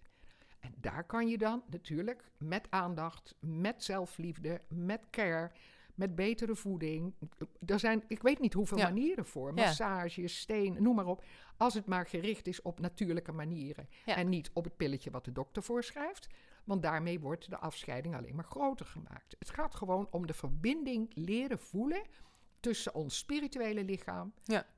En 0.61 0.75
daar 0.77 1.05
kan 1.05 1.29
je 1.29 1.39
dan 1.39 1.63
natuurlijk 1.71 2.31
met 2.39 2.67
aandacht, 2.71 3.35
met 3.41 3.85
zelfliefde, 3.85 4.61
met 4.69 5.11
care, 5.11 5.53
met 5.99 6.15
betere 6.15 6.57
voeding. 6.57 7.15
Er 7.67 7.79
zijn, 7.79 8.05
ik 8.09 8.23
weet 8.23 8.41
niet 8.41 8.53
hoeveel 8.53 8.79
Ja. 8.79 8.85
manieren 8.85 9.27
voor. 9.27 9.53
Ja. 9.55 9.65
Massage, 9.65 10.27
steen, 10.27 10.77
noem 10.83 10.95
maar 10.95 11.07
op. 11.07 11.25
Als 11.57 11.75
het 11.75 11.87
maar 11.87 12.07
gericht 12.07 12.47
is 12.47 12.63
op 12.63 12.81
natuurlijke 12.81 13.33
manieren. 13.33 13.89
Ja. 14.05 14.17
En 14.17 14.29
niet 14.29 14.51
op 14.53 14.65
het 14.65 14.77
pilletje 14.77 15.11
wat 15.11 15.25
de 15.25 15.33
dokter 15.33 15.63
voorschrijft. 15.63 16.29
Want 16.65 16.83
daarmee 16.83 17.21
wordt 17.21 17.51
de 17.51 17.59
afscheiding 17.59 18.17
alleen 18.17 18.35
maar 18.35 18.45
groter 18.45 18.87
gemaakt. 18.87 19.37
Het 19.39 19.51
gaat 19.51 19.75
gewoon 19.75 20.09
om 20.11 20.27
de 20.27 20.35
verbinding 20.35 21.11
leren 21.15 21.59
voelen 21.59 22.03
tussen 22.61 22.95
ons 22.95 23.19
spirituele 23.19 23.85
lichaam 23.85 24.33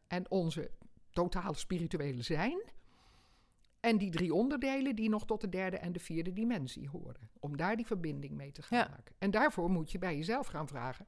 en 0.07 0.31
onze 0.31 0.71
totale 1.11 1.57
spirituele 1.57 2.23
zijn. 2.23 2.63
En 3.81 3.99
die 3.99 4.11
drie 4.11 4.35
onderdelen 4.35 4.97
die 4.97 5.09
nog 5.09 5.27
tot 5.27 5.41
de 5.41 5.49
derde 5.49 5.79
en 5.79 5.93
de 5.93 6.01
vierde 6.01 6.33
dimensie 6.33 6.89
horen. 6.89 7.31
Om 7.39 7.57
daar 7.57 7.77
die 7.77 7.87
verbinding 7.87 8.35
mee 8.35 8.53
te 8.53 8.63
gaan 8.63 8.79
Ja. 8.79 8.89
maken. 8.89 9.15
En 9.19 9.31
daarvoor 9.31 9.71
moet 9.71 9.91
je 9.93 9.99
bij 9.99 10.17
jezelf 10.17 10.47
gaan 10.47 10.69
vragen: 10.69 11.07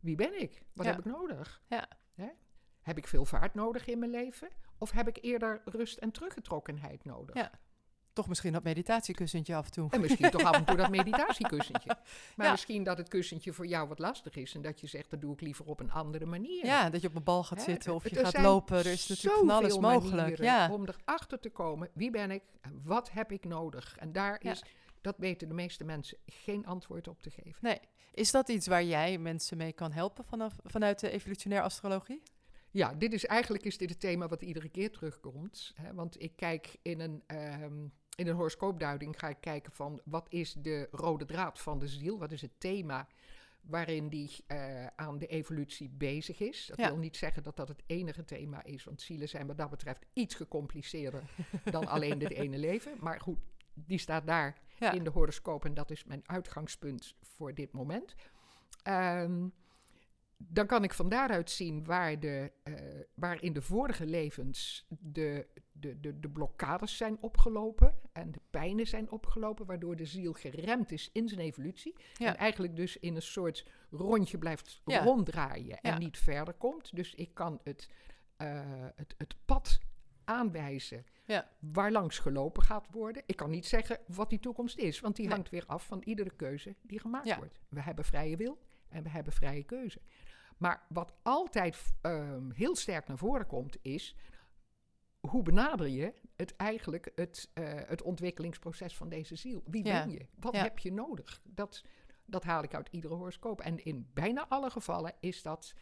wie 0.00 0.16
ben 0.16 0.40
ik? 0.40 0.62
Wat 0.72 0.86
Ja. 0.86 0.90
heb 0.92 1.00
ik 1.06 1.12
nodig? 1.12 1.62
Ja. 1.68 1.88
Hè? 2.14 2.28
Heb 2.82 2.98
ik 2.98 3.06
veel 3.08 3.24
vaart 3.24 3.54
nodig 3.54 3.86
in 3.86 3.98
mijn 3.98 4.10
leven? 4.10 4.48
Of 4.78 4.90
heb 4.90 5.08
ik 5.08 5.18
eerder 5.20 5.62
rust 5.64 5.98
en 5.98 6.10
teruggetrokkenheid 6.10 7.04
nodig? 7.04 7.50
Toch 8.14 8.28
misschien 8.28 8.52
dat 8.52 8.62
meditatiekussentje 8.62 9.54
af 9.54 9.64
en 9.64 9.70
toe. 9.70 9.90
En 9.90 10.00
misschien 10.00 10.30
toch 10.30 10.42
af 10.42 10.56
en 10.56 10.64
toe 10.64 10.76
dat 10.76 10.90
meditatiekussentje. 11.00 11.96
Maar 12.36 12.46
Ja. 12.46 12.52
misschien 12.52 12.84
dat 12.84 12.98
het 12.98 13.08
kussentje 13.08 13.52
voor 13.52 13.66
jou 13.66 13.88
wat 13.88 13.98
lastig 13.98 14.34
is. 14.36 14.54
En 14.54 14.62
dat 14.62 14.80
je 14.80 14.86
zegt, 14.86 15.10
dat 15.10 15.20
doe 15.20 15.32
ik 15.32 15.40
liever 15.40 15.64
op 15.64 15.80
een 15.80 15.90
andere 15.92 16.26
manier. 16.26 16.64
Ja, 16.66 16.90
dat 16.90 17.00
je 17.00 17.06
op 17.06 17.12
mijn 17.12 17.24
bal 17.24 17.44
gaat 17.44 17.58
Hè, 17.58 17.64
zitten 17.64 17.94
of 17.94 18.08
je 18.10 18.16
er 18.18 18.26
gaat 18.26 18.42
lopen. 18.42 18.76
Er 18.78 18.86
is 18.86 19.06
natuurlijk 19.06 19.36
van 19.38 19.50
alles 19.50 19.78
mogelijk. 19.78 20.38
Ja. 20.38 20.70
Om 20.72 20.86
erachter 20.86 21.38
te 21.40 21.50
komen, 21.50 21.88
wie 21.94 22.10
ben 22.10 22.30
ik 22.30 22.42
en 22.60 22.80
wat 22.84 23.10
heb 23.10 23.32
ik 23.32 23.44
nodig? 23.44 23.96
En 23.98 24.12
daar 24.12 24.38
Ja. 24.42 24.50
is, 24.50 24.62
dat 25.00 25.14
weten 25.18 25.48
de 25.48 25.54
meeste 25.54 25.84
mensen, 25.84 26.18
geen 26.26 26.66
antwoord 26.66 27.08
op 27.08 27.22
te 27.22 27.30
geven. 27.30 27.58
Nee. 27.60 27.80
Is 28.12 28.30
dat 28.30 28.48
iets 28.48 28.66
waar 28.66 28.84
jij 28.84 29.18
mensen 29.18 29.56
mee 29.56 29.72
kan 29.72 29.92
helpen 29.92 30.24
vanaf, 30.24 30.52
vanuit 30.64 31.00
de 31.00 31.10
evolutionair 31.10 31.62
astrologie? 31.62 32.22
Ja, 32.74 32.94
dit 32.94 33.12
is 33.12 33.26
eigenlijk 33.26 33.64
is 33.64 33.78
dit 33.78 33.90
het 33.90 34.00
thema 34.00 34.28
wat 34.28 34.42
iedere 34.42 34.68
keer 34.68 34.90
terugkomt. 34.90 35.72
Hè? 35.74 35.94
Want 35.94 36.22
ik 36.22 36.32
kijk 36.36 36.76
in 36.82 37.00
een, 37.00 37.22
ehm, 37.26 37.84
in 38.16 38.26
een 38.26 38.34
horoscoopduiding, 38.34 39.18
ga 39.18 39.28
ik 39.28 39.36
kijken 39.40 39.72
van 39.72 40.00
wat 40.04 40.26
is 40.28 40.52
de 40.52 40.88
rode 40.90 41.24
draad 41.24 41.60
van 41.60 41.78
de 41.78 41.88
ziel? 41.88 42.18
Wat 42.18 42.32
is 42.32 42.40
het 42.42 42.60
thema 42.60 43.08
waarin 43.60 44.08
die 44.08 44.30
eh, 44.46 44.86
aan 44.86 45.18
de 45.18 45.26
evolutie 45.26 45.88
bezig 45.90 46.40
is? 46.40 46.66
Dat 46.66 46.76
Ja. 46.78 46.88
wil 46.88 46.96
niet 46.98 47.16
zeggen 47.16 47.42
dat 47.42 47.56
dat 47.56 47.68
het 47.68 47.82
enige 47.86 48.24
thema 48.24 48.64
is, 48.64 48.84
want 48.84 49.02
zielen 49.02 49.28
zijn 49.28 49.46
wat 49.46 49.58
dat 49.58 49.70
betreft 49.70 50.04
iets 50.12 50.34
gecompliceerder 50.34 51.22
dan 51.64 51.86
alleen 51.86 52.18
dit 52.18 52.30
ene 52.30 52.58
leven. 52.58 52.92
Maar 53.00 53.20
goed, 53.20 53.38
die 53.74 53.98
staat 53.98 54.26
daar 54.26 54.58
Ja. 54.78 54.92
in 54.92 55.04
de 55.04 55.10
horoscoop 55.10 55.64
en 55.64 55.74
dat 55.74 55.90
is 55.90 56.04
mijn 56.04 56.22
uitgangspunt 56.26 57.14
voor 57.22 57.54
dit 57.54 57.72
moment. 57.72 58.14
Ehm, 58.82 59.46
dan 60.48 60.66
kan 60.66 60.84
ik 60.84 60.94
van 60.94 61.08
daaruit 61.08 61.50
zien 61.50 61.84
waar, 61.84 62.20
de, 62.20 62.52
eh, 62.62 62.74
waar 63.14 63.42
in 63.42 63.52
de 63.52 63.62
vorige 63.62 64.06
levens 64.06 64.86
de, 64.88 65.46
de, 65.72 66.00
de, 66.00 66.20
de 66.20 66.28
blokkades 66.30 66.96
zijn 66.96 67.18
opgelopen 67.20 67.94
en 68.12 68.32
de 68.32 68.40
pijnen 68.50 68.86
zijn 68.86 69.10
opgelopen, 69.10 69.66
waardoor 69.66 69.96
de 69.96 70.04
ziel 70.06 70.32
geremd 70.32 70.92
is 70.92 71.10
in 71.12 71.28
zijn 71.28 71.40
evolutie. 71.40 71.94
Ja. 72.14 72.26
En 72.28 72.36
eigenlijk 72.36 72.76
dus 72.76 72.96
in 72.96 73.14
een 73.14 73.22
soort 73.22 73.66
rondje 73.90 74.38
blijft 74.38 74.82
Ja. 74.84 75.02
ronddraaien 75.04 75.80
en 75.80 75.90
Ja. 75.92 75.98
niet 75.98 76.18
verder 76.18 76.54
komt. 76.54 76.96
Dus 76.96 77.14
ik 77.14 77.34
kan 77.34 77.60
het, 77.64 77.88
eh, 78.36 78.60
het, 78.94 79.14
het 79.18 79.34
pad 79.44 79.78
aanwijzen 80.24 81.04
Ja. 81.26 81.48
waar 81.58 81.92
langs 81.92 82.18
gelopen 82.18 82.62
gaat 82.62 82.86
worden. 82.90 83.22
Ik 83.26 83.36
kan 83.36 83.50
niet 83.50 83.66
zeggen 83.66 83.98
wat 84.06 84.30
die 84.30 84.38
toekomst 84.40 84.78
is, 84.78 85.00
want 85.00 85.16
die 85.16 85.24
Nee. 85.26 85.34
hangt 85.34 85.50
weer 85.50 85.64
af 85.66 85.86
van 85.86 86.02
iedere 86.04 86.30
keuze 86.36 86.74
die 86.82 87.00
gemaakt 87.00 87.36
wordt. 87.36 87.60
We 87.68 87.80
hebben 87.80 88.04
vrije 88.04 88.36
wil 88.36 88.58
en 88.88 89.02
we 89.02 89.08
hebben 89.08 89.32
vrije 89.32 89.62
keuze. 89.64 90.00
Maar 90.56 90.86
wat 90.88 91.12
altijd 91.22 91.94
ehm, 92.00 92.50
heel 92.50 92.76
sterk 92.76 93.06
naar 93.08 93.18
voren 93.18 93.46
komt, 93.46 93.76
is 93.82 94.16
hoe 95.20 95.42
benader 95.42 95.88
je 95.88 96.14
het 96.36 96.56
eigenlijk 96.56 97.12
het, 97.14 97.50
eh, 97.54 97.64
het 97.74 98.02
ontwikkelingsproces 98.02 98.96
van 98.96 99.08
deze 99.08 99.36
ziel? 99.36 99.62
Wie 99.66 99.84
Ja. 99.86 100.04
ben 100.04 100.12
je? 100.14 100.26
Wat 100.34 100.54
Ja. 100.54 100.62
heb 100.62 100.78
je 100.78 100.92
nodig? 100.92 101.40
Dat, 101.44 101.84
dat 102.24 102.44
haal 102.44 102.62
ik 102.62 102.74
uit 102.74 102.88
iedere 102.90 103.14
horoscoop. 103.14 103.60
En 103.60 103.84
in 103.84 104.10
bijna 104.14 104.48
alle 104.48 104.70
gevallen 104.70 105.14
is 105.20 105.42
dat 105.42 105.74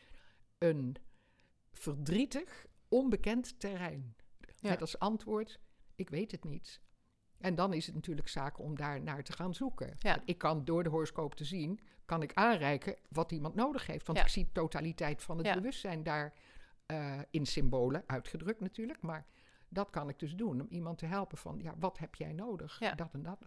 een 0.59 0.97
verdrietig, 1.73 2.67
onbekend 2.89 3.61
terrein. 3.61 4.15
Ja. 4.61 4.71
Met 4.71 4.81
als 4.81 4.99
antwoord, 4.99 5.61
ik 5.95 6.11
weet 6.11 6.31
het 6.31 6.45
niet. 6.45 6.81
En 7.43 7.55
dan 7.55 7.73
is 7.73 7.87
het 7.87 7.95
natuurlijk 7.95 8.29
zaak 8.29 8.59
om 8.59 8.77
daar 8.77 9.01
naar 9.03 9.23
te 9.23 9.33
gaan 9.33 9.55
zoeken. 9.55 9.95
Ja. 9.99 10.19
Ik 10.25 10.39
kan 10.39 10.65
door 10.65 10.83
de 10.83 10.89
horoscoop 10.89 11.35
te 11.35 11.45
zien, 11.45 11.81
kan 12.05 12.23
ik 12.23 12.31
aanreiken 12.35 12.97
wat 13.09 13.33
iemand 13.33 13.55
nodig 13.55 13.87
heeft. 13.87 14.07
Want 14.07 14.19
Ja. 14.19 14.25
ik 14.25 14.31
zie 14.31 14.45
de 14.45 14.53
totaliteit 14.53 15.23
van 15.23 15.37
het 15.39 15.47
Ja. 15.47 15.55
bewustzijn 15.55 16.03
daar 16.03 16.33
eh, 16.87 17.19
in 17.31 17.47
symbolen 17.47 18.03
uitgedrukt 18.07 18.61
natuurlijk. 18.61 19.03
Maar 19.03 19.27
dat 19.69 19.91
kan 19.91 20.09
ik 20.09 20.19
dus 20.19 20.35
doen, 20.35 20.61
om 20.61 20.67
iemand 20.71 20.99
te 20.99 21.07
helpen 21.07 21.39
van, 21.39 21.59
ja, 21.63 21.75
wat 21.79 21.99
heb 21.99 22.15
jij 22.15 22.33
nodig? 22.33 22.79
Ja. 22.79 22.95
Dat 22.95 23.13
en 23.13 23.23
dat. 23.23 23.39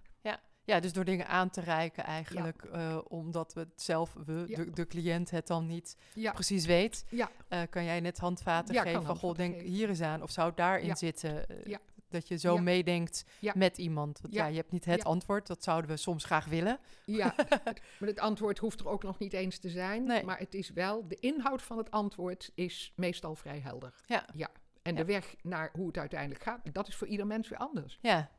Ja, 0.67 0.79
dus 0.79 0.93
door 0.93 1.05
dingen 1.05 1.27
aan 1.27 1.49
te 1.49 1.61
reiken 1.61 2.03
eigenlijk, 2.03 2.63
eh, 2.63 2.97
omdat 3.07 3.53
we 3.53 3.59
het 3.59 3.81
zelf, 3.81 4.13
we, 4.25 4.43
Ja. 4.47 4.55
de, 4.63 4.71
de 4.71 4.87
cliënt 4.87 5.29
het 5.31 5.47
dan 5.47 5.67
niet 5.67 5.97
Ja, 6.13 6.31
precies 6.31 6.65
weet, 6.65 7.05
ja, 7.09 7.29
eh, 7.47 7.61
kan 7.69 7.83
jij 7.83 7.99
net 7.99 8.17
handvaten 8.17 8.73
Ja, 8.73 8.81
geven 8.81 9.03
van, 9.03 9.15
goh, 9.15 9.35
denk 9.35 9.53
geven. 9.53 9.67
hier 9.69 9.89
eens 9.89 10.01
aan, 10.01 10.21
of 10.21 10.31
zou 10.31 10.47
het 10.47 10.57
daarin 10.57 10.85
Ja. 10.87 10.95
zitten? 10.95 11.45
Ja. 11.63 11.79
Dat 12.09 12.27
je 12.27 12.37
zo 12.37 12.53
Ja. 12.55 12.61
meedenkt 12.61 13.25
Ja. 13.39 13.53
met 13.55 13.77
iemand. 13.77 14.21
Want 14.21 14.33
ja. 14.33 14.43
Ja. 14.43 14.49
je 14.49 14.55
hebt 14.57 14.71
niet 14.71 14.85
het 14.85 15.01
Ja. 15.03 15.09
antwoord, 15.09 15.47
dat 15.47 15.63
zouden 15.63 15.89
we 15.89 15.97
soms 15.97 16.23
graag 16.25 16.45
willen. 16.45 16.79
ja. 17.05 17.33
maar 17.99 18.09
het 18.09 18.19
antwoord 18.19 18.57
hoeft 18.59 18.79
er 18.79 18.87
ook 18.87 19.03
nog 19.03 19.19
niet 19.19 19.33
eens 19.33 19.57
te 19.59 19.69
zijn. 19.69 20.03
Nee. 20.03 20.23
Maar 20.23 20.39
het 20.39 20.53
is 20.53 20.69
wel, 20.69 21.07
de 21.07 21.15
inhoud 21.19 21.61
van 21.61 21.77
het 21.77 21.91
antwoord 21.91 22.51
is 22.55 22.93
meestal 22.95 23.35
vrij 23.35 23.59
helder. 23.59 23.93
Ja. 24.05 24.25
ja. 24.33 24.49
En 24.81 24.91
Ja. 24.95 24.99
de 24.99 25.05
weg 25.05 25.35
naar 25.41 25.69
hoe 25.73 25.87
het 25.87 25.97
uiteindelijk 25.97 26.43
gaat, 26.43 26.73
dat 26.73 26.87
is 26.87 26.95
voor 26.95 27.07
ieder 27.07 27.27
mens 27.27 27.49
weer 27.49 27.59
anders. 27.59 27.99
Ja, 28.01 28.29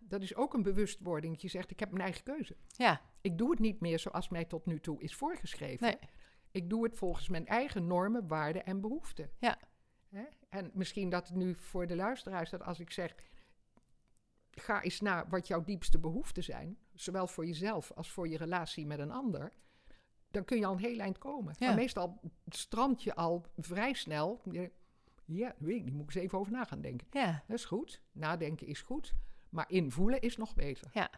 Dat 0.00 0.22
is 0.22 0.34
ook 0.34 0.54
een 0.54 0.62
bewustwording. 0.62 1.32
Dat 1.32 1.42
je 1.42 1.48
zegt, 1.48 1.70
ik 1.70 1.80
heb 1.80 1.90
mijn 1.90 2.02
eigen 2.02 2.22
keuze. 2.22 2.56
ja, 2.76 3.00
Ik 3.20 3.38
doe 3.38 3.50
het 3.50 3.58
niet 3.58 3.80
meer 3.80 3.98
zoals 3.98 4.28
mij 4.28 4.44
tot 4.44 4.66
nu 4.66 4.80
toe 4.80 5.02
is 5.02 5.14
voorgeschreven. 5.14 5.86
nee, 5.86 5.98
Ik 6.50 6.70
doe 6.70 6.84
het 6.84 6.96
volgens 6.96 7.28
mijn 7.28 7.46
eigen 7.46 7.86
normen, 7.86 8.28
waarden 8.28 8.64
en 8.66 8.80
behoeften. 8.80 9.30
Ja. 9.38 9.58
Hè? 10.10 10.24
En 10.48 10.70
misschien 10.74 11.10
dat 11.10 11.30
nu 11.30 11.54
voor 11.54 11.86
de 11.86 11.96
luisteraars 11.96 12.50
dat 12.50 12.62
als 12.62 12.80
ik 12.80 12.90
zeg... 12.90 13.14
ga 14.50 14.82
eens 14.82 15.00
naar 15.00 15.28
wat 15.28 15.46
jouw 15.46 15.64
diepste 15.64 15.98
behoeften 15.98 16.42
zijn... 16.42 16.78
zowel 16.94 17.26
voor 17.26 17.46
jezelf 17.46 17.92
als 17.92 18.10
voor 18.10 18.28
je 18.28 18.36
relatie 18.36 18.86
met 18.86 18.98
een 18.98 19.10
ander... 19.10 19.52
dan 20.30 20.44
kun 20.44 20.58
je 20.58 20.66
al 20.66 20.72
een 20.72 20.78
heel 20.78 20.98
eind 20.98 21.18
komen. 21.18 21.54
Ja. 21.58 21.66
Maar 21.66 21.76
meestal 21.76 22.20
strand 22.46 23.02
je 23.02 23.14
al 23.14 23.46
vrij 23.56 23.92
snel... 23.92 24.42
ja, 25.24 25.54
weet 25.58 25.76
ik 25.76 25.84
niet, 25.84 25.94
moet 25.94 26.08
ik 26.08 26.14
eens 26.14 26.24
even 26.24 26.38
over 26.38 26.52
na 26.52 26.64
gaan 26.64 26.80
denken. 26.80 27.06
ja, 27.10 27.44
Dat 27.46 27.56
is 27.56 27.64
goed, 27.64 28.02
nadenken 28.12 28.66
is 28.66 28.82
goed... 28.82 29.14
maar 29.48 29.70
invoelen 29.70 30.20
is 30.20 30.36
nog 30.36 30.54
beter. 30.54 30.90
Ja. 30.92 31.10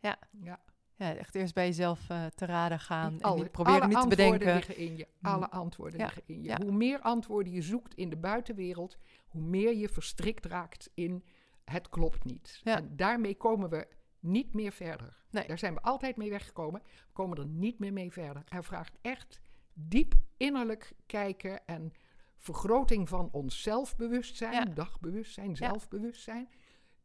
Ja. 0.00 0.18
ja. 0.30 0.60
Ja. 0.96 1.14
Echt 1.14 1.34
eerst 1.34 1.54
bij 1.54 1.66
jezelf 1.66 2.08
eh, 2.10 2.26
te 2.26 2.46
raden 2.46 2.80
gaan 2.80 3.12
en 3.12 3.20
Alle- 3.20 3.42
niet 3.42 3.50
proberen 3.52 3.80
alle 3.80 3.88
niet 3.88 3.96
te 3.96 4.02
antwoorden 4.02 4.38
bedenken. 4.38 4.54
liggen 4.68 4.76
in 4.90 4.96
je. 4.96 5.06
Alle 5.22 5.50
antwoorden 5.50 5.98
Ja, 5.98 6.04
liggen 6.04 6.22
in 6.26 6.42
je. 6.42 6.48
ja. 6.48 6.58
Hoe 6.62 6.72
meer 6.72 7.00
antwoorden 7.00 7.52
je 7.52 7.62
zoekt 7.62 7.94
in 7.94 8.10
de 8.10 8.16
buitenwereld, 8.16 8.96
hoe 9.28 9.40
meer 9.42 9.74
je 9.74 9.88
verstrikt 9.88 10.44
raakt 10.46 10.90
in 10.94 11.24
het 11.64 11.88
klopt 11.88 12.24
niet. 12.24 12.60
Ja. 12.64 12.76
En 12.76 12.96
daarmee 12.96 13.34
komen 13.34 13.70
we 13.70 13.86
niet 14.20 14.52
meer 14.54 14.72
verder. 14.72 15.22
Nee. 15.30 15.46
Daar 15.46 15.58
zijn 15.58 15.74
we 15.74 15.80
altijd 15.80 16.16
mee 16.16 16.30
weggekomen. 16.30 16.82
We 16.84 17.12
komen 17.12 17.38
er 17.38 17.46
niet 17.46 17.78
meer 17.78 17.92
mee 17.92 18.12
verder. 18.12 18.42
Er 18.48 18.64
vraagt 18.64 18.96
echt 19.00 19.40
diep 19.72 20.14
innerlijk 20.36 20.92
kijken 21.06 21.66
en 21.66 21.92
vergroting 22.38 23.08
van 23.08 23.28
ons 23.32 23.62
zelfbewustzijn, 23.62 24.74
dagbewustzijn, 24.74 25.56
zelfbewustzijn. 25.56 26.48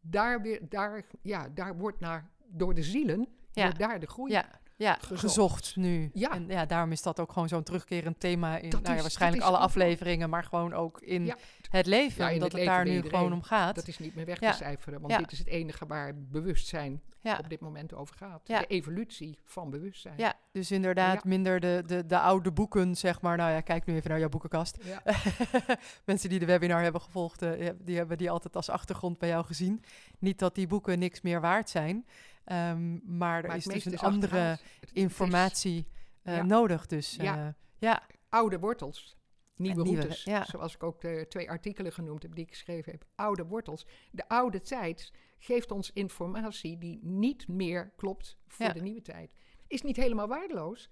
Daar, 0.01 0.41
weer, 0.41 0.69
daar, 0.69 1.05
ja, 1.21 1.49
daar 1.49 1.77
wordt 1.77 1.99
naar, 1.99 2.29
door 2.47 2.73
de 2.73 2.83
zielen, 2.83 3.27
Ja. 3.59 3.63
wordt 3.65 3.79
daar 3.79 3.99
de 3.99 4.07
groei 4.07 4.31
Ja, 4.31 4.45
ja 4.75 4.93
gezocht. 4.93 5.19
gezocht. 5.19 5.75
nu. 5.75 6.09
Ja. 6.13 6.31
En 6.31 6.47
ja, 6.47 6.65
daarom 6.65 6.91
is 6.91 7.01
dat 7.01 7.19
ook 7.19 7.31
gewoon 7.31 7.47
zo'n 7.47 7.63
terugkerend 7.63 8.19
thema 8.19 8.57
in 8.57 8.69
Dat 8.69 8.79
nou 8.81 8.91
ja, 8.91 8.95
is- 8.95 9.01
waarschijnlijk 9.01 9.41
dat 9.43 9.51
alle 9.51 9.61
afleveringen, 9.63 10.29
maar 10.29 10.43
gewoon 10.43 10.73
ook 10.73 11.01
in 11.01 11.25
Ja. 11.25 11.35
het 11.69 11.85
leven. 11.85 12.23
Ja, 12.23 12.27
in 12.29 12.33
omdat 12.35 12.51
het 12.51 12.61
het, 12.61 12.69
daar 12.69 12.85
nu 12.85 13.01
gewoon 13.01 13.33
om 13.33 13.41
gaat. 13.41 13.75
Dat 13.75 13.87
is 13.87 13.99
niet 13.99 14.15
meer 14.15 14.25
weg 14.25 14.37
te 14.39 14.51
cijferen, 14.55 15.01
want 15.01 15.17
dit 15.17 15.31
is 15.31 15.39
het 15.39 15.47
enige 15.47 15.85
waar 15.85 16.13
bewustzijn 16.15 17.01
op 17.39 17.49
dit 17.49 17.59
moment 17.59 17.93
over 17.93 18.15
gaat. 18.15 18.41
De 18.47 18.65
evolutie 18.67 19.39
van 19.43 19.69
bewustzijn. 19.69 20.13
ja, 20.17 20.33
dus 20.51 20.71
inderdaad 20.71 21.23
minder 21.23 21.59
de, 21.59 21.83
de, 21.85 22.05
de 22.05 22.19
oude 22.19 22.51
boeken, 22.51 22.95
zeg 22.95 23.21
maar. 23.21 23.37
Nou 23.37 23.51
ja, 23.51 23.61
kijk 23.61 23.85
nu 23.85 23.95
even 23.95 24.09
naar 24.09 24.19
jouw 24.19 24.29
boekenkast. 24.29 24.77
Mensen 26.05 26.29
die 26.29 26.39
de 26.39 26.45
webinar 26.45 26.81
hebben 26.83 27.01
gevolgd, 27.01 27.41
eh, 27.41 27.69
die 27.79 27.97
hebben 27.97 28.17
die 28.17 28.29
altijd 28.31 28.55
als 28.55 28.69
achtergrond 28.69 29.17
bij 29.17 29.29
jou 29.29 29.45
gezien. 29.45 29.83
Niet 30.19 30.39
dat 30.39 30.55
die 30.55 30.67
boeken 30.67 30.99
niks 30.99 31.21
meer 31.21 31.41
waard 31.41 31.69
zijn, 31.69 32.05
ehm, 32.49 33.17
maar 33.17 33.41
er 33.41 33.47
Maar 33.47 33.57
is 33.57 33.63
dus 33.63 33.85
een 33.85 33.93
is 33.93 33.99
andere 34.01 34.59
informatie 34.93 35.87
eh, 36.23 36.35
Ja. 36.35 36.43
nodig. 36.43 36.85
Dus 36.85 37.17
eh, 37.17 37.23
Ja. 37.25 37.55
ja, 37.77 38.03
oude 38.29 38.59
wortels. 38.59 39.17
Nieuwe, 39.55 39.83
routes. 39.83 40.23
ja. 40.23 40.45
Zoals 40.45 40.73
ik 40.75 40.83
ook 40.83 41.01
de 41.01 41.25
twee 41.29 41.49
artikelen 41.49 41.91
genoemd 41.91 42.21
heb 42.23 42.35
die 42.35 42.43
ik 42.43 42.49
geschreven 42.49 42.91
heb. 42.91 43.05
Oude 43.15 43.45
wortels. 43.45 43.85
De 44.11 44.27
oude 44.27 44.61
tijd 44.61 45.11
geeft 45.39 45.71
ons 45.71 45.91
informatie 45.93 46.77
die 46.77 46.99
niet 47.03 47.47
meer 47.47 47.91
klopt 47.95 48.37
voor 48.47 48.73
de 48.73 48.81
nieuwe 48.81 49.01
tijd. 49.01 49.31
Is 49.67 49.81
niet 49.81 49.95
helemaal 49.95 50.27
waardeloos, 50.27 50.89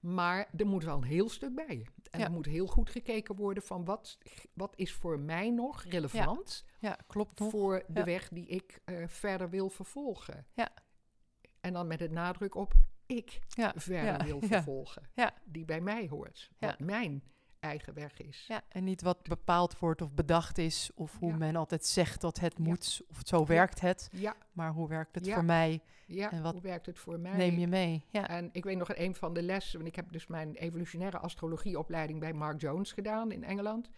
maar 0.00 0.48
er 0.56 0.66
moet 0.66 0.84
wel 0.84 0.96
een 0.96 1.02
heel 1.04 1.28
stuk 1.28 1.54
bij. 1.54 1.86
En 2.10 2.18
Ja. 2.20 2.24
er 2.26 2.32
moet 2.32 2.46
heel 2.46 2.66
goed 2.66 2.90
gekeken 2.90 3.36
worden 3.36 3.62
van 3.62 3.84
wat, 3.84 4.18
wat 4.54 4.72
is 4.76 4.92
voor 4.92 5.18
mij 5.20 5.50
nog 5.50 5.82
relevant 5.84 6.64
Ja, 6.80 6.98
klopt 7.06 7.38
nog. 7.38 7.50
voor 7.50 7.84
de 7.88 7.98
Ja. 7.98 8.04
weg 8.04 8.28
die 8.28 8.46
ik 8.46 8.80
eh, 8.84 9.08
verder 9.08 9.50
wil 9.50 9.68
vervolgen. 9.70 10.46
Ja. 10.54 10.68
En 11.62 11.72
dan 11.72 11.86
met 11.86 12.00
het 12.00 12.10
nadruk 12.10 12.54
op 12.54 12.74
ik 13.06 13.40
Ja, 13.48 13.72
verder 13.76 14.04
ja, 14.04 14.24
wil 14.24 14.40
vervolgen. 14.48 15.02
Ja. 15.14 15.34
Die 15.44 15.64
bij 15.64 15.80
mij 15.80 16.08
hoort. 16.08 16.50
Wat 16.58 16.78
mijn 16.78 17.22
eigen 17.60 17.94
weg 17.94 18.20
is. 18.20 18.44
Ja, 18.48 18.62
en 18.68 18.84
niet 18.84 19.02
wat 19.02 19.22
bepaald 19.22 19.78
wordt 19.78 20.02
of 20.02 20.12
bedacht 20.12 20.58
is, 20.58 20.90
of 20.94 21.18
hoe 21.18 21.36
men 21.36 21.56
altijd 21.56 21.86
zegt 21.86 22.20
dat 22.20 22.38
het 22.40 22.58
moet, 22.58 23.02
of 23.10 23.20
zo 23.24 23.46
werkt 23.46 23.80
het. 23.80 24.08
Ja, 24.12 24.34
Maar 24.52 24.72
hoe 24.72 24.88
werkt 24.88 25.14
het 25.14 25.30
voor 25.30 25.44
mij? 25.44 25.80
ja. 26.06 26.30
En 26.30 26.42
wat 26.42 26.52
hoe 26.52 26.62
werkt 26.62 26.86
het 26.86 26.98
voor 26.98 27.20
mij? 27.20 27.36
Neem 27.36 27.58
je 27.58 27.66
mee? 27.66 28.04
Ja, 28.08 28.28
En 28.28 28.48
ik 28.52 28.64
weet 28.64 28.76
nog 28.76 28.94
een 28.94 29.14
van 29.14 29.34
de 29.34 29.42
lessen, 29.42 29.76
want 29.78 29.88
ik 29.90 29.96
heb 29.96 30.12
dus 30.12 30.26
mijn 30.26 30.54
evolutionaire 30.54 31.18
astrologieopleiding 31.18 32.20
bij 32.20 32.32
Mark 32.32 32.60
Jones 32.60 32.92
gedaan 32.92 33.32
in 33.32 33.44
Engeland. 33.44 33.90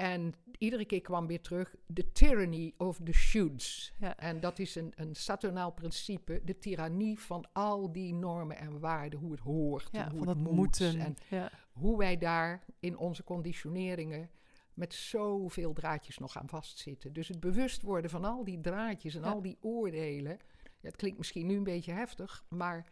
En 0.00 0.34
iedere 0.58 0.84
keer 0.84 1.00
kwam 1.00 1.26
weer 1.26 1.40
terug, 1.40 1.74
the 1.94 2.12
tyranny 2.12 2.74
of 2.76 2.98
the 3.04 3.12
shoulds. 3.12 3.92
Ja. 3.98 4.16
En 4.16 4.40
dat 4.40 4.58
is 4.58 4.74
een, 4.74 4.92
een 4.96 5.14
Saturnaal 5.14 5.72
principe, 5.72 6.40
de 6.44 6.58
tirannie 6.58 7.18
van 7.18 7.48
al 7.52 7.92
die 7.92 8.14
normen 8.14 8.56
en 8.56 8.80
waarden, 8.80 9.18
hoe 9.18 9.30
het 9.30 9.40
hoort 9.40 9.88
ja 9.92 10.04
en 10.04 10.10
hoe 10.10 10.28
het 10.28 10.38
moet. 10.38 10.52
moeten. 10.52 10.98
En 10.98 11.16
ja. 11.28 11.50
hoe 11.72 11.98
wij 11.98 12.18
daar 12.18 12.64
in 12.80 12.98
onze 12.98 13.24
conditioneringen 13.24 14.30
met 14.74 14.94
zoveel 14.94 15.72
draadjes 15.72 16.18
nog 16.18 16.38
aan 16.38 16.48
vastzitten. 16.48 17.12
Dus 17.12 17.28
het 17.28 17.40
bewust 17.40 17.82
worden 17.82 18.10
van 18.10 18.24
al 18.24 18.44
die 18.44 18.60
draadjes 18.60 19.14
en 19.14 19.24
al 19.24 19.42
die 19.42 19.58
oordelen. 19.60 20.38
Het 20.80 20.96
klinkt 20.96 21.18
misschien 21.18 21.46
nu 21.46 21.56
een 21.56 21.64
beetje 21.64 21.92
heftig, 21.92 22.44
maar 22.48 22.86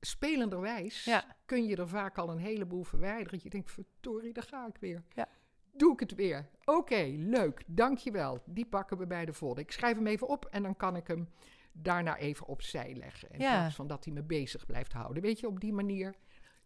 spelenderwijs 0.00 1.10
kun 1.44 1.66
je 1.66 1.76
er 1.76 1.88
vaak 1.88 2.18
al 2.18 2.30
een 2.30 2.38
heleboel 2.38 2.82
verwijderen. 2.82 3.32
Dat 3.32 3.42
je 3.42 3.50
denkt, 3.50 3.70
verdorie, 3.70 4.32
daar 4.32 4.42
ga 4.42 4.66
ik 4.66 4.76
weer. 4.80 5.02
Ja. 5.14 5.28
Doe 5.76 5.92
ik 5.92 6.00
het 6.00 6.14
weer. 6.14 6.48
Oké, 6.64 7.14
leuk, 7.16 7.62
dankjewel. 7.66 8.42
Die 8.44 8.66
pakken 8.66 8.98
we 8.98 9.06
bij 9.06 9.24
de 9.24 9.32
volgende. 9.32 9.62
Ik 9.62 9.72
schrijf 9.72 9.96
hem 9.96 10.06
even 10.06 10.28
op 10.28 10.44
en 10.44 10.62
dan 10.62 10.76
kan 10.76 10.96
ik 10.96 11.06
hem 11.06 11.28
daarna 11.72 12.16
even 12.16 12.46
opzij 12.46 12.94
leggen. 12.94 13.30
In 13.30 13.40
Ja. 13.40 13.50
plaats 13.50 13.74
van 13.74 13.86
dat 13.86 14.04
hij 14.04 14.14
me 14.14 14.22
bezig 14.22 14.66
blijft 14.66 14.92
houden. 14.92 15.22
Weet 15.22 15.40
je, 15.40 15.46
op 15.46 15.60
die 15.60 15.72
manier... 15.72 16.14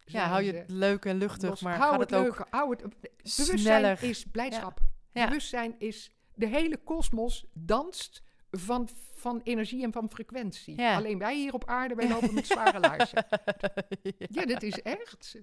ja, 0.05 0.27
hou 0.27 0.43
je 0.43 0.53
het 0.53 0.69
leuk 0.71 1.05
en 1.05 1.17
luchtig, 1.17 1.49
los- 1.49 1.61
maar 1.61 1.77
hou 1.77 1.99
het 1.99 2.11
hou 2.49 2.69
het... 2.69 2.81
Bewustzijn 2.81 3.59
sneller? 3.59 4.03
is 4.03 4.25
blijdschap. 4.25 4.79
Ja. 5.11 5.25
Bewustzijn 5.27 5.75
is... 5.77 6.11
De 6.35 6.47
hele 6.47 6.77
kosmos 6.77 7.45
danst 7.53 8.23
van, 8.51 8.89
van 9.13 9.41
energie 9.43 9.83
en 9.83 9.91
van 9.91 10.09
frequentie. 10.09 10.81
Ja. 10.81 10.95
Alleen 10.95 11.17
wij 11.17 11.35
hier 11.35 11.53
op 11.53 11.65
aarde, 11.65 11.95
wij 11.95 12.09
lopen 12.09 12.33
met 12.33 12.47
zware 12.47 12.79
laarzen. 12.87 13.25
Ja, 14.17 14.45
dit 14.45 14.63
is 14.63 14.81
echt. 14.81 15.35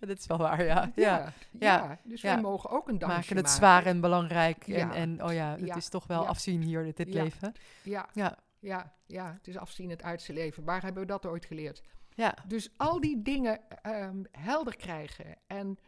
Ja, 0.00 0.06
dat 0.06 0.18
is 0.18 0.26
wel 0.26 0.38
waar, 0.38 0.64
ja. 0.64 0.92
ja. 0.96 1.32
Ja. 1.50 1.98
Dus 2.04 2.22
wij 2.22 2.40
mogen 2.40 2.70
ook 2.70 2.88
een 2.88 2.98
dansje 2.98 3.14
Maken 3.16 3.36
het 3.36 3.44
maken. 3.44 3.56
zwaar 3.58 3.86
en 3.86 4.00
belangrijk. 4.00 4.68
En, 4.68 4.90
en 4.90 5.24
oh 5.24 5.32
ja, 5.32 5.56
het 5.60 5.76
is 5.76 5.88
toch 5.88 6.06
wel 6.06 6.26
afzien 6.26 6.62
hier, 6.62 6.94
dit, 6.94 7.08
leven. 7.14 7.52
Ja, 7.82 8.08
Ja, 8.12 8.38
ja, 8.58 8.94
ja, 9.06 9.32
het 9.32 9.46
is 9.48 9.56
afzien 9.56 9.90
het 9.90 10.02
aardse 10.02 10.32
leven. 10.32 10.64
Waar 10.64 10.82
hebben 10.82 11.02
we 11.02 11.08
dat 11.08 11.26
ooit 11.26 11.44
geleerd? 11.44 11.82
ja, 12.14 12.36
Dus 12.46 12.70
al 12.76 13.00
die 13.00 13.22
dingen 13.22 13.60
ehm, 13.82 14.22
helder 14.30 14.76
krijgen 14.76 15.36
en 15.46 15.78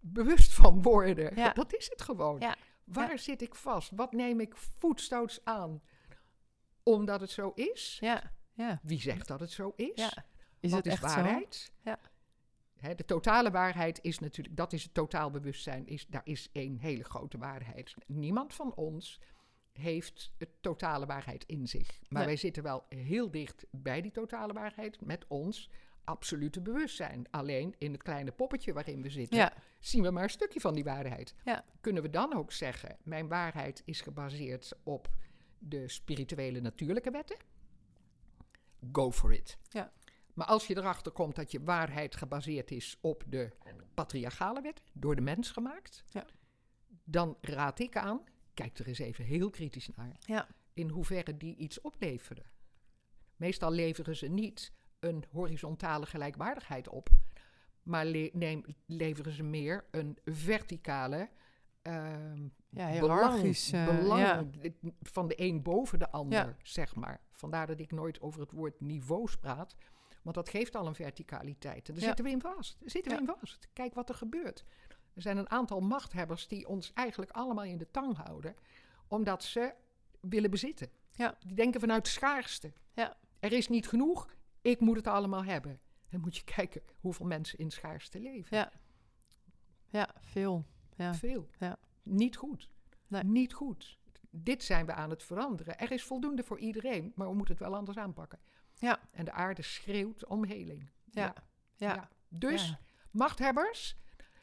bewust 0.00 0.54
van 0.54 0.82
worden, 0.82 1.32
Ja. 1.36 1.52
dat 1.52 1.74
is 1.74 1.88
het 1.90 2.02
gewoon. 2.02 2.42
Waar 2.84 3.18
zit 3.18 3.42
ik 3.42 3.54
vast? 3.54 3.90
Wat 3.94 4.12
neem 4.12 4.40
ik 4.40 4.56
voetstoots 4.56 5.40
aan? 5.44 5.80
Omdat 6.86 7.20
het 7.20 7.30
zo 7.30 7.52
is? 7.54 7.98
ja, 8.00 8.32
ja. 8.52 8.80
Wie 8.82 9.00
zegt 9.00 9.28
dat 9.28 9.40
het 9.40 9.50
zo 9.50 9.72
is? 9.76 9.90
ja. 9.94 10.24
Is 10.60 10.70
Wat 10.70 10.84
het 10.84 10.86
is 10.86 10.92
echt 10.92 11.02
waarheid? 11.14 11.72
Ja. 11.82 11.98
Hè, 12.76 12.94
de 12.94 13.04
totale 13.04 13.50
waarheid 13.50 13.98
is 14.02 14.18
natuurlijk, 14.18 14.56
dat 14.56 14.72
is 14.72 14.82
het 14.82 14.94
totaal 14.94 15.30
bewustzijn, 15.30 15.86
is, 15.86 16.06
daar 16.06 16.20
is 16.24 16.48
één 16.52 16.78
hele 16.78 17.04
grote 17.04 17.38
waarheid. 17.38 17.94
Niemand 18.06 18.54
van 18.54 18.74
ons 18.74 19.20
heeft 19.72 20.32
het 20.38 20.48
totale 20.60 21.06
waarheid 21.06 21.44
in 21.46 21.66
zich. 21.66 21.86
Maar 22.08 22.18
Nee. 22.18 22.24
wij 22.26 22.36
zitten 22.36 22.62
wel 22.62 22.84
heel 22.88 23.30
dicht 23.30 23.66
bij 23.70 24.00
die 24.00 24.10
totale 24.10 24.52
waarheid 24.52 25.00
met 25.00 25.24
ons 25.28 25.70
absolute 26.04 26.60
bewustzijn. 26.60 27.26
Alleen 27.30 27.74
in 27.78 27.92
het 27.92 28.02
kleine 28.02 28.30
poppetje 28.32 28.72
waarin 28.72 29.02
we 29.02 29.08
zo? 29.10 29.18
zitten, 29.18 29.38
Ja, 29.38 29.52
zien 29.80 30.02
we 30.02 30.10
maar 30.10 30.22
een 30.22 30.30
stukje 30.30 30.60
van 30.60 30.74
die 30.74 30.84
waarheid. 30.84 31.34
Ja. 31.44 31.64
Kunnen 31.80 32.02
we 32.02 32.10
dan 32.10 32.34
ook 32.34 32.52
zeggen, 32.52 32.96
mijn 33.02 33.28
waarheid 33.28 33.82
is 33.84 34.00
gebaseerd 34.00 34.72
op 34.82 35.08
de 35.58 35.88
spirituele 35.88 36.60
natuurlijke 36.60 37.10
wetten? 37.10 37.36
Go 38.92 39.12
for 39.12 39.32
it. 39.32 39.58
Ja. 39.68 39.92
Maar 40.34 40.46
als 40.46 40.66
je 40.66 40.76
erachter 40.76 41.12
komt 41.12 41.34
dat 41.34 41.50
je 41.52 41.62
waarheid 41.64 42.16
gebaseerd 42.16 42.70
is 42.70 42.98
op 43.00 43.24
de 43.28 43.50
patriarchale 43.94 44.60
wet, 44.60 44.82
door 44.92 45.16
de 45.16 45.22
mens 45.22 45.50
gemaakt, 45.50 46.04
Ja. 46.08 46.26
dan 47.04 47.36
raad 47.40 47.78
ik 47.78 47.96
aan, 47.96 48.24
kijk 48.54 48.78
er 48.78 48.86
eens 48.88 48.98
even 48.98 49.24
heel 49.24 49.50
kritisch 49.50 49.88
naar, 49.88 50.16
ja, 50.20 50.48
in 50.74 50.88
hoeverre 50.90 51.36
die 51.36 51.56
iets 51.56 51.80
opleveren. 51.80 52.44
Meestal 53.36 53.70
leveren 53.72 54.16
ze 54.16 54.26
niet 54.28 54.72
een 54.98 55.24
horizontale 55.30 56.06
gelijkwaardigheid 56.06 56.88
op, 56.88 57.08
maar 57.82 58.04
le- 58.04 58.30
neem, 58.32 58.64
leveren 58.86 59.32
ze 59.32 59.42
meer 59.42 59.84
een 59.90 60.18
verticale 60.24 61.28
ehm, 61.86 62.42
ja 62.70 63.00
belang, 63.00 63.20
hiërarchisch. 63.22 63.72
eh, 63.72 63.86
belang 63.86 64.20
ja. 64.20 64.44
van 65.02 65.28
de 65.28 65.40
een 65.40 65.62
boven 65.62 65.98
de 65.98 66.10
ander, 66.10 66.38
Ja. 66.38 66.56
zeg 66.62 66.94
maar. 66.94 67.20
Vandaar 67.32 67.66
dat 67.66 67.80
ik 67.80 67.92
nooit 67.92 68.20
over 68.20 68.40
het 68.40 68.52
woord 68.52 68.80
niveaus 68.80 69.36
praat, 69.36 69.76
want 70.22 70.36
dat 70.36 70.48
geeft 70.48 70.74
al 70.74 70.86
een 70.86 70.94
verticaliteit. 70.94 71.88
En 71.88 71.94
daar 71.94 72.02
zitten 72.02 72.24
we 72.24 72.30
in 72.30 72.40
vast. 72.40 72.76
Daar 72.80 72.90
zitten 72.90 73.12
we 73.12 73.18
in 73.18 73.26
vast. 73.40 73.68
Kijk 73.72 73.94
wat 73.94 74.08
er 74.08 74.14
gebeurt. 74.14 74.64
Er 75.14 75.22
zijn 75.22 75.36
een 75.36 75.50
aantal 75.50 75.80
machthebbers 75.80 76.48
die 76.48 76.68
ons 76.68 76.92
eigenlijk 76.92 77.30
allemaal 77.30 77.64
in 77.64 77.78
de 77.78 77.90
tang 77.90 78.16
houden, 78.16 78.54
omdat 79.08 79.44
ze 79.44 79.74
willen 80.20 80.50
bezitten. 80.50 80.88
Ja. 81.12 81.36
Die 81.40 81.54
denken 81.54 81.80
vanuit 81.80 82.08
schaarste. 82.08 82.72
Ja. 82.94 83.16
Er 83.40 83.52
is 83.52 83.68
niet 83.68 83.88
genoeg, 83.88 84.28
ik 84.60 84.80
moet 84.80 84.96
het 84.96 85.06
allemaal 85.06 85.44
hebben. 85.44 85.80
Dan 86.10 86.20
moet 86.20 86.36
je 86.36 86.44
kijken 86.44 86.82
hoeveel 87.00 87.26
mensen 87.26 87.58
in 87.58 87.70
schaarste 87.70 88.20
leven. 88.20 88.56
Ja. 88.56 88.72
Ja, 89.88 90.14
veel. 90.20 90.64
Ja. 90.96 91.14
Veel. 91.14 91.48
Ja. 91.58 91.76
Niet 92.02 92.36
goed. 92.36 92.70
Nee. 93.06 93.24
Niet 93.24 93.52
goed. 93.52 93.98
Dit 94.30 94.62
zijn 94.62 94.86
we 94.86 94.92
aan 94.92 95.10
het 95.10 95.22
veranderen. 95.22 95.78
Er 95.78 95.92
is 95.92 96.02
voldoende 96.02 96.42
voor 96.42 96.58
iedereen, 96.58 97.12
maar 97.14 97.28
we 97.28 97.34
moeten 97.34 97.54
het 97.54 97.62
wel 97.62 97.76
anders 97.76 97.98
aanpakken. 97.98 98.38
Ja. 98.74 99.00
En 99.10 99.24
de 99.24 99.32
aarde 99.32 99.62
schreeuwt 99.62 100.26
om 100.26 100.44
heling. 100.44 100.90
Ja. 101.10 101.34
Ja. 101.76 102.08
Dus, 102.28 102.74
machthebbers, 103.10 103.96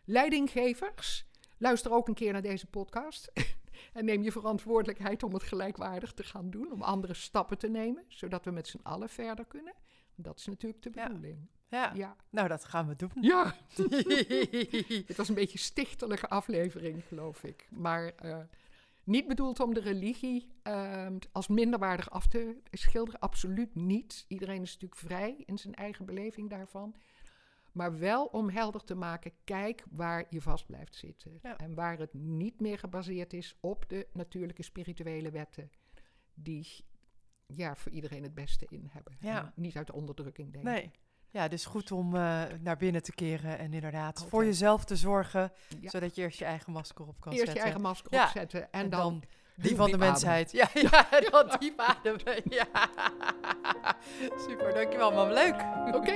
leidinggevers, 0.03 1.25
luister 1.57 1.91
ook 1.91 2.07
een 2.07 2.13
keer 2.13 2.31
naar 2.31 2.41
deze 2.41 2.67
podcast. 2.67 3.31
en 3.93 4.05
neem 4.05 4.21
je 4.21 4.31
verantwoordelijkheid 4.31 5.23
om 5.23 5.33
het 5.33 5.43
gelijkwaardig 5.43 6.13
te 6.13 6.23
gaan 6.23 6.49
doen. 6.49 6.71
Om 6.71 6.81
andere 6.81 7.13
stappen 7.13 7.57
te 7.57 7.67
nemen, 7.67 8.05
zodat 8.07 8.45
we 8.45 8.51
met 8.51 8.67
z'n 8.67 8.79
allen 8.83 9.09
verder 9.09 9.45
kunnen. 9.45 9.73
Dat 10.15 10.37
is 10.37 10.45
natuurlijk 10.45 10.83
de 10.83 10.89
bedoeling. 10.89 11.49
Ja. 11.73 11.91
Ja. 11.93 12.15
nou 12.29 12.47
dat 12.47 12.65
gaan 12.65 12.87
we 12.87 12.95
doen. 12.95 13.11
Ja. 13.21 13.55
Het 15.07 15.17
was 15.17 15.29
een 15.29 15.35
beetje 15.35 15.57
een 15.57 15.63
stichtelijke 15.63 16.29
aflevering, 16.29 17.03
geloof 17.07 17.43
ik. 17.43 17.67
Maar 17.69 18.07
eh, 18.15 18.39
niet 19.03 19.27
bedoeld 19.27 19.59
om 19.59 19.73
de 19.73 19.79
religie 19.79 20.47
ehm, 20.63 21.17
als 21.31 21.47
minderwaardig 21.47 22.09
af 22.09 22.27
te 22.27 22.57
schilderen. 22.71 23.19
Absoluut 23.19 23.75
niet. 23.75 24.25
Iedereen 24.27 24.61
is 24.61 24.73
natuurlijk 24.73 25.01
vrij 25.01 25.43
in 25.45 25.57
zijn 25.57 25.75
eigen 25.75 26.05
beleving 26.05 26.49
daarvan. 26.49 26.95
Maar 27.71 27.99
wel 27.99 28.25
om 28.25 28.49
helder 28.49 28.83
te 28.83 28.95
maken, 28.95 29.31
kijk 29.43 29.83
waar 29.89 30.25
je 30.29 30.41
vast 30.41 30.65
blijft 30.65 30.95
zitten. 30.95 31.39
Ja. 31.41 31.57
En 31.57 31.73
waar 31.73 31.97
het 31.97 32.13
niet 32.13 32.59
meer 32.59 32.79
gebaseerd 32.79 33.33
is 33.33 33.57
op 33.59 33.85
de 33.87 34.07
natuurlijke 34.13 34.63
spirituele 34.63 35.31
wetten. 35.31 35.71
Die 36.33 36.67
ja, 37.47 37.75
voor 37.75 37.91
iedereen 37.91 38.23
het 38.23 38.33
beste 38.33 38.65
in 38.69 38.89
hebben. 38.91 39.17
Ja. 39.19 39.53
Niet 39.55 39.75
uit 39.75 39.87
de 39.87 39.93
onderdrukking 39.93 40.51
denken. 40.51 40.71
Nee. 40.71 40.91
Ja, 41.33 41.47
dus 41.47 41.65
goed 41.65 41.91
om 41.91 42.15
eh, 42.15 42.41
naar 42.61 42.77
binnen 42.77 43.03
te 43.03 43.11
keren 43.11 43.57
en 43.59 43.73
inderdaad 43.73 44.25
voor 44.29 44.45
jezelf 44.45 44.83
te 44.85 44.95
zorgen, 44.95 45.51
Ja. 45.79 45.89
zodat 45.89 46.15
je 46.15 46.21
eerst 46.21 46.39
je 46.39 46.45
eigen 46.45 46.71
masker 46.73 47.07
op 47.07 47.15
kan 47.21 47.31
Eerst 47.31 47.37
zetten. 47.45 47.55
je 47.55 47.61
eigen 47.63 47.81
masker 47.81 48.13
Ja. 48.13 48.23
opzetten 48.23 48.61
en, 48.61 48.67
en 48.71 48.89
dan, 48.89 48.99
dan 48.99 49.23
die 49.55 49.75
van 49.75 49.91
de 49.91 49.97
mensheid. 49.97 50.51
Ja, 50.51 50.67
ja, 50.73 51.07
dan 51.31 51.55
diep 51.59 51.79
ademen. 51.79 52.41
Ja. 52.49 52.65
Super, 54.47 54.73
dankjewel 54.73 55.11
mam. 55.11 55.29
Leuk. 55.29 55.55
Oké, 55.95 56.15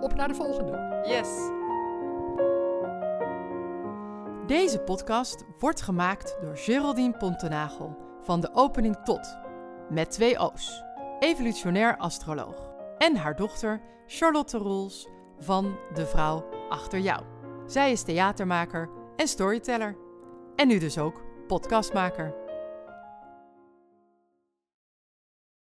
op 0.00 0.14
naar 0.14 0.28
de 0.28 0.34
volgende. 0.34 1.02
Yes. 1.06 1.28
Deze 4.46 4.78
podcast 4.80 5.44
wordt 5.58 5.80
gemaakt 5.82 6.36
door 6.40 6.56
Geraldine 6.56 7.16
Pontenagel 7.16 7.96
van 8.22 8.40
de 8.40 8.50
opening 8.54 8.96
tot, 8.96 9.36
met 9.90 10.10
twee 10.10 10.38
O's, 10.38 10.82
evolutionair 11.18 11.96
astroloog, 11.96 12.69
en 13.00 13.16
haar 13.16 13.36
dochter 13.36 13.80
Charlotte 14.06 14.58
Roels 14.58 15.08
van 15.38 15.76
De 15.94 16.06
Vrouw 16.06 16.44
Achter 16.68 16.98
Jou. 16.98 17.22
Zij 17.66 17.92
is 17.92 18.02
theatermaker, 18.02 18.90
en 19.16 19.28
storyteller. 19.28 19.96
En 20.56 20.68
nu 20.68 20.78
dus 20.78 20.98
ook 20.98 21.22
podcastmaker. 21.46 22.34